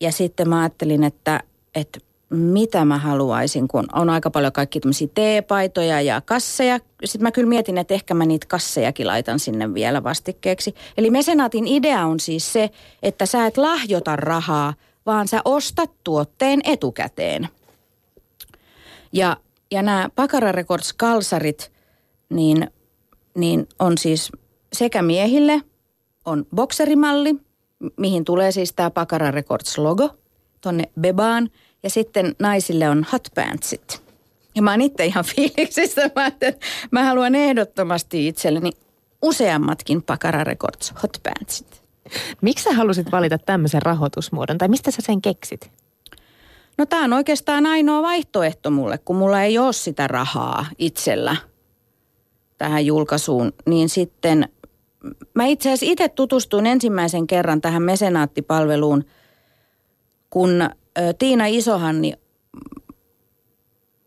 ja 0.00 0.12
sitten 0.12 0.48
mä 0.48 0.60
ajattelin, 0.60 1.04
että, 1.04 1.40
että 1.74 1.98
mitä 2.30 2.84
mä 2.84 2.98
haluaisin, 2.98 3.68
kun 3.68 3.86
on 3.92 4.10
aika 4.10 4.30
paljon 4.30 4.52
kaikki 4.52 4.80
tämmöisiä 4.80 5.08
teepaitoja 5.14 6.00
ja 6.00 6.20
kasseja. 6.20 6.78
Sitten 7.04 7.22
mä 7.22 7.32
kyllä 7.32 7.48
mietin, 7.48 7.78
että 7.78 7.94
ehkä 7.94 8.14
mä 8.14 8.24
niitä 8.24 8.46
kassejakin 8.46 9.06
laitan 9.06 9.38
sinne 9.38 9.74
vielä 9.74 10.02
vastikkeeksi. 10.02 10.74
Eli 10.96 11.10
mesenaatin 11.10 11.66
idea 11.66 12.06
on 12.06 12.20
siis 12.20 12.52
se, 12.52 12.70
että 13.02 13.26
sä 13.26 13.46
et 13.46 13.56
lahjota 13.56 14.16
rahaa, 14.16 14.74
vaan 15.06 15.28
sä 15.28 15.40
ostat 15.44 15.90
tuotteen 16.04 16.60
etukäteen. 16.64 17.48
Ja, 19.12 19.36
ja 19.70 19.82
nämä 19.82 20.08
Pakara 20.16 20.52
Records 20.52 20.92
kalsarit, 20.92 21.72
niin, 22.28 22.70
niin 23.34 23.68
on 23.78 23.98
siis 23.98 24.32
sekä 24.72 25.02
miehille, 25.02 25.62
on 26.24 26.46
bokserimalli, 26.54 27.34
mihin 27.96 28.24
tulee 28.24 28.52
siis 28.52 28.72
tämä 28.72 28.90
Pakara 28.90 29.30
Records 29.30 29.78
logo, 29.78 30.10
tonne 30.60 30.84
Bebaan– 31.00 31.50
ja 31.86 31.90
sitten 31.90 32.34
naisille 32.38 32.88
on 32.88 33.06
hot 33.12 33.28
pantsit. 33.34 34.02
Ja 34.54 34.62
mä 34.62 34.70
oon 34.70 34.80
itse 34.80 35.06
ihan 35.06 35.24
fiiliksissä. 35.34 36.10
Mä, 36.16 36.26
että 36.26 36.52
mä 36.90 37.04
haluan 37.04 37.34
ehdottomasti 37.34 38.28
itselleni 38.28 38.70
useammatkin 39.22 40.02
Pakara 40.02 40.44
Records 40.44 40.94
hot 41.02 41.20
pantsit. 41.22 41.82
Miksi 42.40 42.64
sä 42.64 42.72
halusit 42.72 43.12
valita 43.12 43.38
tämmöisen 43.38 43.82
rahoitusmuodon 43.82 44.58
tai 44.58 44.68
mistä 44.68 44.90
sä 44.90 45.02
sen 45.02 45.22
keksit? 45.22 45.70
No 46.78 46.86
tämä 46.86 47.04
on 47.04 47.12
oikeastaan 47.12 47.66
ainoa 47.66 48.02
vaihtoehto 48.02 48.70
mulle, 48.70 48.98
kun 48.98 49.16
mulla 49.16 49.42
ei 49.42 49.58
ole 49.58 49.72
sitä 49.72 50.08
rahaa 50.08 50.66
itsellä 50.78 51.36
tähän 52.58 52.86
julkaisuun. 52.86 53.52
Niin 53.66 53.88
sitten 53.88 54.48
mä 55.34 55.46
itse 55.46 55.68
asiassa 55.68 55.92
itse 55.92 56.08
tutustuin 56.08 56.66
ensimmäisen 56.66 57.26
kerran 57.26 57.60
tähän 57.60 57.82
mesenaattipalveluun, 57.82 59.04
kun 60.30 60.70
Tiina 61.18 61.46
Isohanni, 61.46 62.12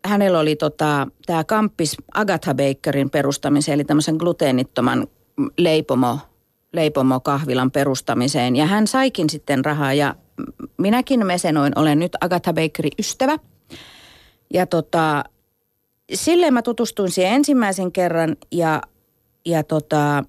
hänellä 0.04 0.38
oli 0.38 0.56
tota, 0.56 1.06
tämä 1.26 1.44
kamppis 1.44 1.96
Agatha 2.14 2.54
Bakerin 2.54 3.10
perustamiseen, 3.10 3.74
eli 3.74 3.84
tämmöisen 3.84 4.16
gluteenittoman 4.16 5.06
leipomo 5.58 6.18
leipomo 6.72 7.20
kahvilan 7.20 7.70
perustamiseen. 7.70 8.56
Ja 8.56 8.66
hän 8.66 8.86
saikin 8.86 9.30
sitten 9.30 9.64
rahaa 9.64 9.94
ja 9.94 10.14
minäkin 10.76 11.26
mesenoin, 11.26 11.78
olen 11.78 11.98
nyt 11.98 12.12
Agatha 12.20 12.52
Bakery 12.52 12.88
ystävä. 12.98 13.38
Ja 14.54 14.66
tota, 14.66 15.24
silleen 16.14 16.54
mä 16.54 16.62
tutustuin 16.62 17.10
siihen 17.10 17.32
ensimmäisen 17.32 17.92
kerran 17.92 18.36
ja, 18.52 18.82
ja 19.46 19.62
tota, 19.62 20.24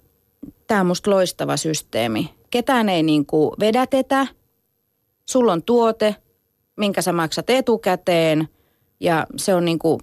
tämä 0.68 0.82
on 0.82 0.88
musta 0.88 1.12
loistava 1.12 1.58
systeemi. 1.58 2.34
Ketään 2.50 2.90
ei 2.90 3.04
niinku 3.04 3.56
vedätetä, 3.60 4.28
sulla 5.32 5.54
on 5.54 5.64
tuote, 5.64 6.16
minkä 6.78 7.02
sä 7.02 7.14
maksat 7.14 7.50
etukäteen 7.50 8.50
ja 9.00 9.28
se 9.38 9.56
on 9.56 9.66
niinku 9.66 10.00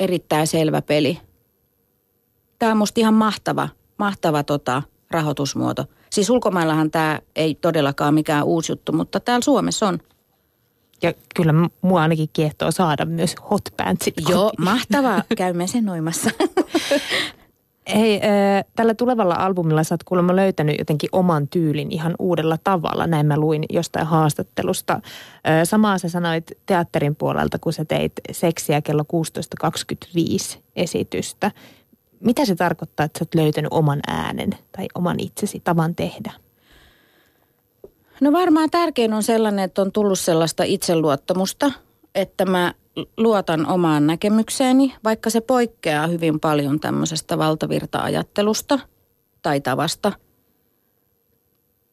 erittäin 0.00 0.46
selvä 0.46 0.82
peli. 0.82 1.18
Tämä 2.58 2.72
on 2.72 2.78
musta 2.78 3.00
ihan 3.00 3.14
mahtava, 3.14 3.68
mahtava 3.98 4.42
tota, 4.42 4.82
rahoitusmuoto. 5.10 5.84
Siis 6.10 6.30
ulkomaillahan 6.30 6.90
tämä 6.90 7.18
ei 7.36 7.54
todellakaan 7.54 8.14
mikään 8.14 8.44
uusi 8.44 8.72
juttu, 8.72 8.92
mutta 8.92 9.20
täällä 9.20 9.44
Suomessa 9.44 9.88
on. 9.88 9.98
Ja 11.02 11.12
kyllä 11.36 11.54
mua 11.82 12.02
ainakin 12.02 12.28
kiehtoo 12.32 12.70
saada 12.70 13.04
myös 13.04 13.34
hot 13.50 13.62
pantsit. 13.76 14.14
Joo, 14.28 14.52
mahtavaa. 14.58 15.22
Käymme 15.36 15.66
sen 15.66 15.84
noimassa. 15.84 16.30
Hei, 17.94 18.20
tällä 18.76 18.94
tulevalla 18.94 19.34
albumilla 19.34 19.84
sä 19.84 19.94
oot 19.94 20.04
kuulemma 20.04 20.36
löytänyt 20.36 20.78
jotenkin 20.78 21.08
oman 21.12 21.48
tyylin 21.48 21.92
ihan 21.92 22.14
uudella 22.18 22.58
tavalla. 22.64 23.06
Näin 23.06 23.26
mä 23.26 23.38
luin 23.38 23.64
jostain 23.70 24.06
haastattelusta. 24.06 25.00
Samaa 25.64 25.98
sä 25.98 26.08
sanoit 26.08 26.52
teatterin 26.66 27.16
puolelta, 27.16 27.58
kun 27.58 27.72
sä 27.72 27.84
teit 27.84 28.12
seksiä 28.32 28.82
kello 28.82 29.04
16.25 30.54 30.58
esitystä. 30.76 31.50
Mitä 32.20 32.44
se 32.44 32.54
tarkoittaa, 32.54 33.04
että 33.04 33.18
sä 33.18 33.22
oot 33.22 33.34
löytänyt 33.34 33.72
oman 33.72 34.00
äänen 34.06 34.50
tai 34.76 34.86
oman 34.94 35.20
itsesi 35.20 35.60
tavan 35.60 35.94
tehdä? 35.94 36.32
No 38.20 38.32
varmaan 38.32 38.70
tärkein 38.70 39.14
on 39.14 39.22
sellainen, 39.22 39.64
että 39.64 39.82
on 39.82 39.92
tullut 39.92 40.18
sellaista 40.18 40.64
itseluottamusta, 40.64 41.72
että 42.14 42.44
mä 42.44 42.74
luotan 43.16 43.66
omaan 43.66 44.06
näkemykseeni, 44.06 44.94
vaikka 45.04 45.30
se 45.30 45.40
poikkeaa 45.40 46.06
hyvin 46.06 46.40
paljon 46.40 46.80
tämmöisestä 46.80 47.38
valtavirta-ajattelusta 47.38 48.78
tai 49.42 49.60
tavasta 49.60 50.12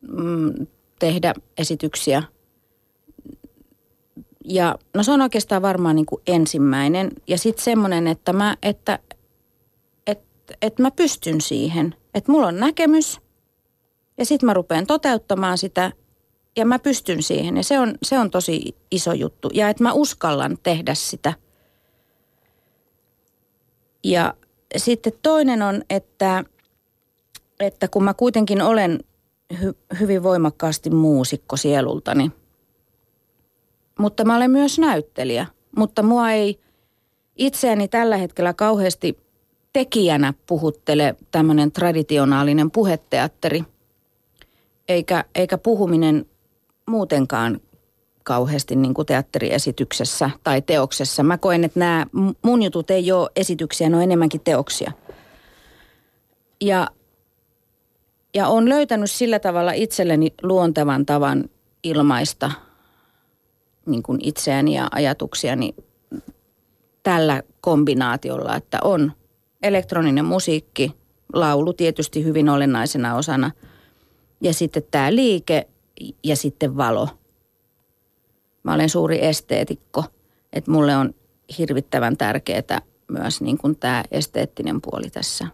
mm, 0.07 0.67
tehdä 0.99 1.33
esityksiä. 1.57 2.23
Ja 4.45 4.75
no 4.93 5.03
se 5.03 5.11
on 5.11 5.21
oikeastaan 5.21 5.61
varmaan 5.61 5.95
niin 5.95 6.05
kuin 6.05 6.21
ensimmäinen. 6.27 7.11
Ja 7.27 7.37
sitten 7.37 7.63
semmoinen, 7.63 8.07
että 8.07 8.33
mä, 8.33 8.57
että, 8.63 8.99
että, 10.07 10.55
että 10.61 10.81
mä 10.81 10.91
pystyn 10.91 11.41
siihen. 11.41 11.95
Että 12.13 12.31
mulla 12.31 12.47
on 12.47 12.59
näkemys 12.59 13.21
ja 14.17 14.25
sitten 14.25 14.47
mä 14.47 14.53
rupean 14.53 14.87
toteuttamaan 14.87 15.57
sitä 15.57 15.91
ja 16.55 16.65
mä 16.65 16.79
pystyn 16.79 17.23
siihen 17.23 17.57
ja 17.57 17.63
se 17.63 17.79
on, 17.79 17.95
se 18.03 18.19
on 18.19 18.31
tosi 18.31 18.75
iso 18.91 19.13
juttu. 19.13 19.49
Ja 19.53 19.69
että 19.69 19.83
mä 19.83 19.93
uskallan 19.93 20.57
tehdä 20.63 20.93
sitä. 20.93 21.33
Ja 24.03 24.33
sitten 24.77 25.13
toinen 25.21 25.61
on, 25.61 25.81
että, 25.89 26.43
että 27.59 27.87
kun 27.87 28.03
mä 28.03 28.13
kuitenkin 28.13 28.61
olen 28.61 28.99
hy, 29.61 29.73
hyvin 29.99 30.23
voimakkaasti 30.23 30.89
muusikko 30.89 31.57
sielultani, 31.57 32.31
mutta 33.99 34.25
mä 34.25 34.35
olen 34.35 34.51
myös 34.51 34.79
näyttelijä. 34.79 35.45
Mutta 35.77 36.03
mua 36.03 36.31
ei 36.31 36.59
itseäni 37.35 37.87
tällä 37.87 38.17
hetkellä 38.17 38.53
kauheasti 38.53 39.17
tekijänä 39.73 40.33
puhuttele 40.47 41.15
tämmöinen 41.31 41.71
traditionaalinen 41.71 42.71
puheteatteri. 42.71 43.63
Eikä, 44.87 45.25
eikä 45.35 45.57
puhuminen 45.57 46.25
muutenkaan 46.89 47.59
kauheasti 48.23 48.75
niin 48.75 48.93
kuin 48.93 49.05
teatteriesityksessä 49.05 50.29
tai 50.43 50.61
teoksessa. 50.61 51.23
Mä 51.23 51.37
koen, 51.37 51.63
että 51.63 51.79
nämä 51.79 52.05
mun 52.41 52.63
jutut 52.63 52.91
ei 52.91 53.11
ole 53.11 53.29
esityksiä, 53.35 53.89
ne 53.89 53.97
on 53.97 54.03
enemmänkin 54.03 54.41
teoksia. 54.41 54.91
Ja, 56.61 56.87
ja 58.33 58.47
on 58.47 58.69
löytänyt 58.69 59.11
sillä 59.11 59.39
tavalla 59.39 59.71
itselleni 59.71 60.33
luontevan 60.43 61.05
tavan 61.05 61.49
ilmaista 61.83 62.51
niin 63.85 64.03
kuin 64.03 64.19
itseäni 64.23 64.75
ja 64.75 64.87
ajatuksiani 64.91 65.75
tällä 67.03 67.43
kombinaatiolla, 67.61 68.55
että 68.55 68.79
on 68.83 69.11
elektroninen 69.63 70.25
musiikki, 70.25 70.91
laulu 71.33 71.73
tietysti 71.73 72.23
hyvin 72.23 72.49
olennaisena 72.49 73.15
osana 73.15 73.51
ja 74.41 74.53
sitten 74.53 74.83
tämä 74.91 75.15
liike– 75.15 75.67
ja 76.23 76.35
sitten 76.35 76.77
valo. 76.77 77.09
Mä 78.63 78.73
olen 78.73 78.89
suuri 78.89 79.25
esteetikko, 79.25 80.03
että 80.53 80.71
mulle 80.71 80.97
on 80.97 81.13
hirvittävän 81.57 82.17
tärkeää 82.17 82.81
myös 83.07 83.41
niin 83.41 83.57
kuin 83.57 83.75
tämä 83.75 84.03
esteettinen 84.11 84.81
puoli 84.81 85.09
tässä. 85.09 85.47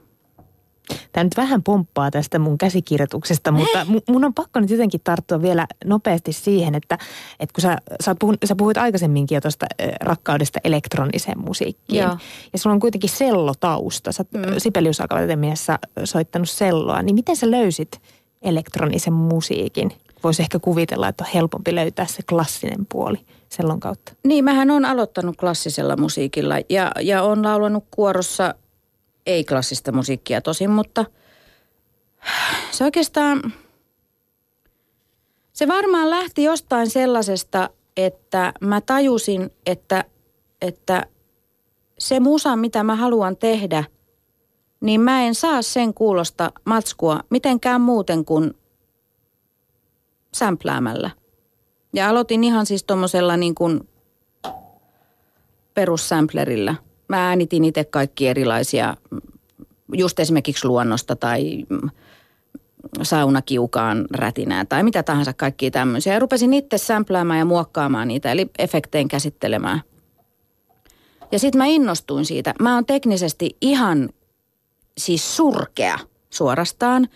Tämä 1.12 1.23
nyt 1.23 1.38
vähän 1.38 1.63
pomppaa 1.63 2.12
tästä 2.12 2.39
mun 2.39 2.58
käsikirjoituksesta, 2.58 3.51
mutta 3.51 3.86
mun 4.10 4.25
on 4.25 4.34
pakko 4.34 4.60
nyt 4.60 4.69
jotenkin 4.69 5.01
tarttua 5.04 5.41
vielä 5.41 5.67
nopeasti 5.86 6.34
siihen, 6.34 6.75
että, 6.75 6.97
että 7.39 7.54
kun 7.54 7.62
sä, 7.62 7.77
sä, 8.04 8.15
puhun, 8.19 8.38
sä 8.45 8.56
puhuit 8.56 8.77
aikaisemminkin 8.77 9.36
jo 9.36 9.41
tuosta 9.41 9.65
rakkaudesta 10.01 10.60
elektroniseen 10.63 11.39
musiikkiin. 11.39 12.01
Joo. 12.01 12.17
Ja 12.54 12.60
sulla 12.60 12.73
on 12.73 12.80
kuitenkin 12.80 13.10
sellotausta. 13.10 14.12
Sä 14.12 14.25
mm. 14.34 14.41
Sibelius 14.58 15.01
Akatemiassa 15.01 15.80
soittanut 16.04 16.49
selloa. 16.49 17.01
Niin 17.01 17.15
miten 17.15 17.36
sä 17.36 17.51
löysit 17.51 18.01
elektronisen 18.41 19.13
musiikin? 19.13 19.91
Voisi 20.23 20.41
ehkä 20.41 20.60
kuvitella, 20.60 21.07
että 21.07 21.23
on 21.23 21.29
helpompi 21.34 21.75
löytää 21.75 22.05
se 22.05 22.23
klassinen 22.29 22.86
puoli 22.91 23.17
sellon 23.49 23.79
kautta. 23.79 24.13
Niin, 24.23 24.43
mähän 24.43 24.71
on 24.71 24.86
aloittanut 24.86 25.38
klassisella 25.38 25.97
musiikilla 25.97 26.55
ja, 26.69 26.91
ja 27.01 27.23
on 27.23 27.43
laulanut 27.43 27.84
kuorossa 27.91 28.55
ei-klassista 29.25 29.91
musiikkia 29.91 30.41
tosin, 30.41 30.69
mutta 30.69 31.05
se 32.71 32.84
oikeastaan, 32.84 33.53
se 35.53 35.67
varmaan 35.67 36.10
lähti 36.10 36.43
jostain 36.43 36.89
sellaisesta, 36.89 37.69
että 37.97 38.53
mä 38.62 38.81
tajusin, 38.81 39.49
että, 39.65 40.05
että 40.62 41.05
se 41.99 42.19
musa, 42.19 42.55
mitä 42.55 42.84
mä 42.84 42.95
haluan 42.95 43.38
tehdä, 43.38 43.84
niin 44.81 45.01
mä 45.01 45.23
en 45.23 45.36
saa 45.36 45.62
sen 45.62 45.93
kuulosta 45.93 46.51
matskua 46.65 47.19
mitenkään 47.29 47.81
muuten 47.81 48.25
kuin 48.25 48.53
sämpläämällä. 50.36 51.10
Ja 51.94 52.10
aloitin 52.10 52.44
ihan 52.44 52.65
siis 52.65 52.84
tuommoisella 52.84 53.38
niin 53.38 53.56
kuin 53.56 53.89
perussämplerillä. 55.74 56.76
Mä 57.08 57.28
äänitin 57.28 57.65
itse 57.65 57.84
kaikki 57.84 58.28
erilaisia, 58.28 58.98
just 59.94 60.20
esimerkiksi 60.20 60.67
luonnosta 60.67 61.15
tai 61.15 61.65
saunakiukaan 63.02 64.06
rätinää 64.15 64.65
tai 64.65 64.84
mitä 64.84 65.04
tahansa 65.04 65.34
kaikkia 65.34 65.72
tämmöisiä. 65.72 66.13
Ja 66.13 66.20
rupesin 66.20 66.54
itse 66.54 66.78
sämpläämään 66.78 67.39
ja 67.39 67.46
muokkaamaan 67.46 68.08
niitä, 68.08 68.32
eli 68.32 68.50
efektein 68.60 69.08
käsittelemään. 69.08 69.82
Ja 71.32 71.39
sitten 71.39 71.58
mä 71.58 71.65
innostuin 71.65 72.26
siitä. 72.26 72.54
Mä 72.60 72.76
oon 72.76 72.86
teknisesti 72.86 73.58
ihan 73.62 74.10
siis 74.98 75.38
surkea 75.38 76.00
suorastaan. 76.30 77.08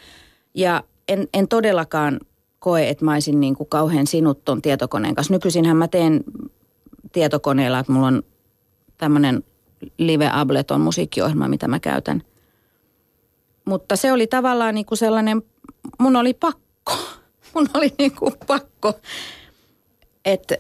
Ja 0.54 0.84
en, 1.08 1.28
en 1.34 1.48
todellakaan 1.48 2.20
koe, 2.66 2.90
että 2.90 3.06
mä 3.06 3.14
olisin 3.14 3.40
niin 3.40 3.56
kuin 3.56 3.70
kauhean 3.70 4.08
sinut 4.08 4.46
ton 4.46 4.62
tietokoneen 4.62 5.16
kanssa. 5.16 5.34
Nykyisinhän 5.34 5.78
mä 5.78 5.88
teen 5.88 6.24
tietokoneella, 7.12 7.80
että 7.80 7.92
mulla 7.92 8.08
on 8.08 8.24
tämmöinen 8.98 9.44
Live 9.98 10.30
Ableton 10.34 10.82
musiikkiohjelma, 10.82 11.48
mitä 11.48 11.68
mä 11.68 11.80
käytän. 11.80 12.24
Mutta 13.66 13.96
se 13.96 14.12
oli 14.12 14.28
tavallaan 14.28 14.76
niin 14.76 14.86
kuin 14.86 14.98
sellainen, 14.98 15.42
mun 16.00 16.16
oli 16.16 16.34
pakko. 16.34 16.94
Mun 17.56 17.68
oli 17.74 17.94
niin 17.98 18.16
kuin 18.16 18.34
pakko. 18.48 18.94
Että 20.26 20.58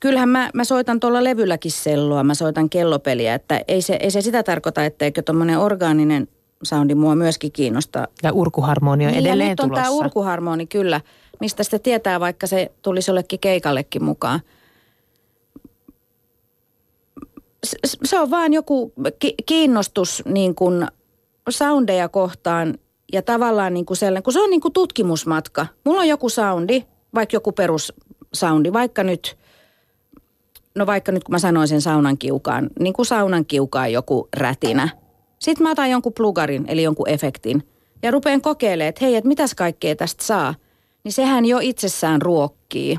kyllähän 0.00 0.28
mä, 0.28 0.50
mä 0.54 0.64
soitan 0.64 1.00
tuolla 1.00 1.24
levylläkin 1.24 1.72
selloa, 1.72 2.24
mä 2.24 2.34
soitan 2.34 2.70
kellopeliä, 2.70 3.34
että 3.34 3.64
ei 3.68 3.82
se, 3.82 3.96
ei 4.00 4.10
se 4.10 4.20
sitä 4.20 4.42
tarkoita, 4.42 4.84
etteikö 4.84 5.22
tuommoinen 5.22 5.58
orgaaninen 5.58 6.28
soundi 6.62 6.94
mua 6.94 7.14
myöskin 7.14 7.52
kiinnostaa. 7.52 8.06
Ja 8.22 8.32
urkuharmoni 8.32 9.06
on 9.06 9.12
niin, 9.12 9.20
edelleen 9.20 9.48
ja 9.48 9.52
nyt 9.52 9.60
on 9.60 9.68
tulossa. 9.68 9.84
tämä 9.84 9.96
urkuharmoni 9.96 10.66
kyllä, 10.66 11.00
mistä 11.40 11.62
sitä 11.62 11.78
tietää, 11.78 12.20
vaikka 12.20 12.46
se 12.46 12.72
tulisi 12.82 13.10
jollekin 13.10 13.40
keikallekin 13.40 14.04
mukaan. 14.04 14.40
Se 18.04 18.20
on 18.20 18.30
vaan 18.30 18.52
joku 18.52 18.92
kiinnostus 19.46 20.22
niin 20.26 20.54
kuin 20.54 20.86
soundeja 21.50 22.08
kohtaan 22.08 22.78
ja 23.12 23.22
tavallaan 23.22 23.74
niin 23.74 23.86
kuin 23.86 23.96
sellainen, 23.96 24.22
kun 24.22 24.32
se 24.32 24.40
on 24.40 24.50
niin 24.50 24.60
kuin 24.60 24.72
tutkimusmatka. 24.72 25.66
Mulla 25.84 26.00
on 26.00 26.08
joku 26.08 26.28
soundi, 26.28 26.84
vaikka 27.14 27.36
joku 27.36 27.52
perussoundi, 27.52 28.72
vaikka 28.72 29.02
nyt, 29.02 29.36
no 30.74 30.86
vaikka 30.86 31.12
nyt 31.12 31.24
kun 31.24 31.32
mä 31.32 31.38
sanoin 31.38 31.68
sen 31.68 31.80
saunan 31.80 32.18
kiukaan, 32.18 32.70
niin 32.80 32.92
kuin 32.92 33.06
saunan 33.06 33.46
kiukaan 33.46 33.92
joku 33.92 34.28
rätinä– 34.36 34.88
sitten 35.38 35.62
mä 35.66 35.70
otan 35.70 35.90
jonkun 35.90 36.12
plugarin, 36.12 36.64
eli 36.68 36.82
jonkun 36.82 37.08
efektin. 37.08 37.68
ja 38.02 38.10
rupean 38.10 38.40
kokeilemaan, 38.40 38.88
että 38.88 39.04
hei, 39.04 39.16
että 39.16 39.28
mitäs 39.28 39.54
kaikkea 39.54 39.96
tästä 39.96 40.24
saa, 40.24 40.54
niin 41.04 41.12
sehän 41.12 41.44
jo 41.44 41.58
itsessään 41.62 42.22
ruokkii 42.22 42.98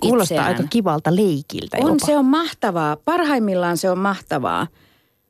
Kuulostaa 0.00 0.34
itseään. 0.34 0.46
aika 0.46 0.62
kivalta 0.70 1.16
leikiltä 1.16 1.76
On, 1.80 1.88
jopa. 1.88 2.06
se 2.06 2.16
on 2.16 2.24
mahtavaa. 2.24 2.96
Parhaimmillaan 2.96 3.76
se 3.76 3.90
on 3.90 3.98
mahtavaa. 3.98 4.66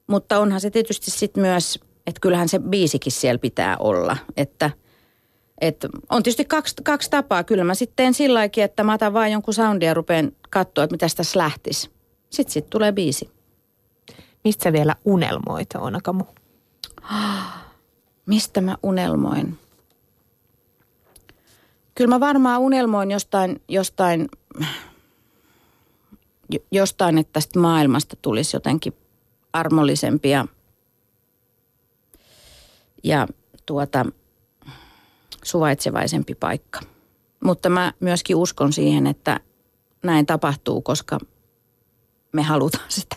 Mutta 0.06 0.38
onhan 0.38 0.60
se 0.60 0.70
tietysti 0.70 1.10
sitten 1.10 1.40
myös, 1.40 1.78
että 2.06 2.20
kyllähän 2.20 2.48
se 2.48 2.58
biisikin 2.58 3.12
siellä 3.12 3.38
pitää 3.38 3.76
olla. 3.76 4.16
Että, 4.36 4.70
että 5.60 5.88
on 6.10 6.22
tietysti 6.22 6.44
kaksi, 6.44 6.74
kaksi 6.84 7.10
tapaa. 7.10 7.44
Kyllä 7.44 7.64
mä 7.64 7.74
sitten 7.74 7.96
teen 7.96 8.14
sillä 8.14 8.44
että 8.44 8.84
mä 8.84 8.94
otan 8.94 9.12
vaan 9.12 9.32
jonkun 9.32 9.54
soundia 9.54 9.88
ja 9.88 9.94
rupean 9.94 10.32
katsoa, 10.50 10.84
että 10.84 10.94
mitä 10.94 11.06
tässä 11.16 11.38
lähtisi. 11.38 11.90
Sitten 12.30 12.52
sit 12.52 12.70
tulee 12.70 12.92
biisi. 12.92 13.30
Mistä 14.44 14.62
sä 14.62 14.72
vielä 14.72 14.96
unelmoit, 15.04 15.74
Oonakamu? 15.74 16.24
Mistä 18.26 18.60
mä 18.60 18.76
unelmoin? 18.82 19.58
Kyllä 21.94 22.08
mä 22.08 22.20
varmaan 22.20 22.60
unelmoin 22.60 23.10
jostain, 23.10 23.62
jostain, 23.68 24.28
jo- 26.50 26.60
jostain 26.72 27.18
että 27.18 27.32
tästä 27.32 27.58
maailmasta 27.58 28.16
tulisi 28.22 28.56
jotenkin 28.56 28.92
armollisempi 29.52 30.30
ja, 30.30 30.46
ja 33.04 33.26
tuota, 33.66 34.06
suvaitsevaisempi 35.44 36.34
paikka. 36.34 36.80
Mutta 37.44 37.68
mä 37.70 37.92
myöskin 38.00 38.36
uskon 38.36 38.72
siihen, 38.72 39.06
että 39.06 39.40
näin 40.02 40.26
tapahtuu, 40.26 40.82
koska 40.82 41.18
me 42.32 42.42
halutaan 42.42 42.84
sitä. 42.88 43.16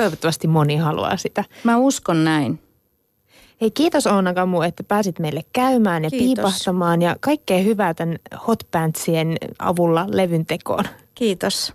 Toivottavasti 0.00 0.48
moni 0.48 0.76
haluaa 0.76 1.16
sitä. 1.16 1.44
Mä 1.64 1.76
uskon 1.76 2.24
näin. 2.24 2.58
Hei 3.60 3.70
kiitos 3.70 4.06
Oona 4.06 4.34
Kamu, 4.34 4.62
että 4.62 4.84
pääsit 4.84 5.18
meille 5.18 5.44
käymään 5.52 6.04
ja 6.04 6.10
Kiitos. 6.10 6.26
piipahtamaan 6.26 7.02
ja 7.02 7.16
kaikkea 7.20 7.58
hyvää 7.58 7.94
tämän 7.94 8.18
Hot 8.46 8.62
Pantsien 8.70 9.36
avulla 9.58 10.06
levyn 10.10 10.46
tekoon. 10.46 10.84
Kiitos. 11.14 11.74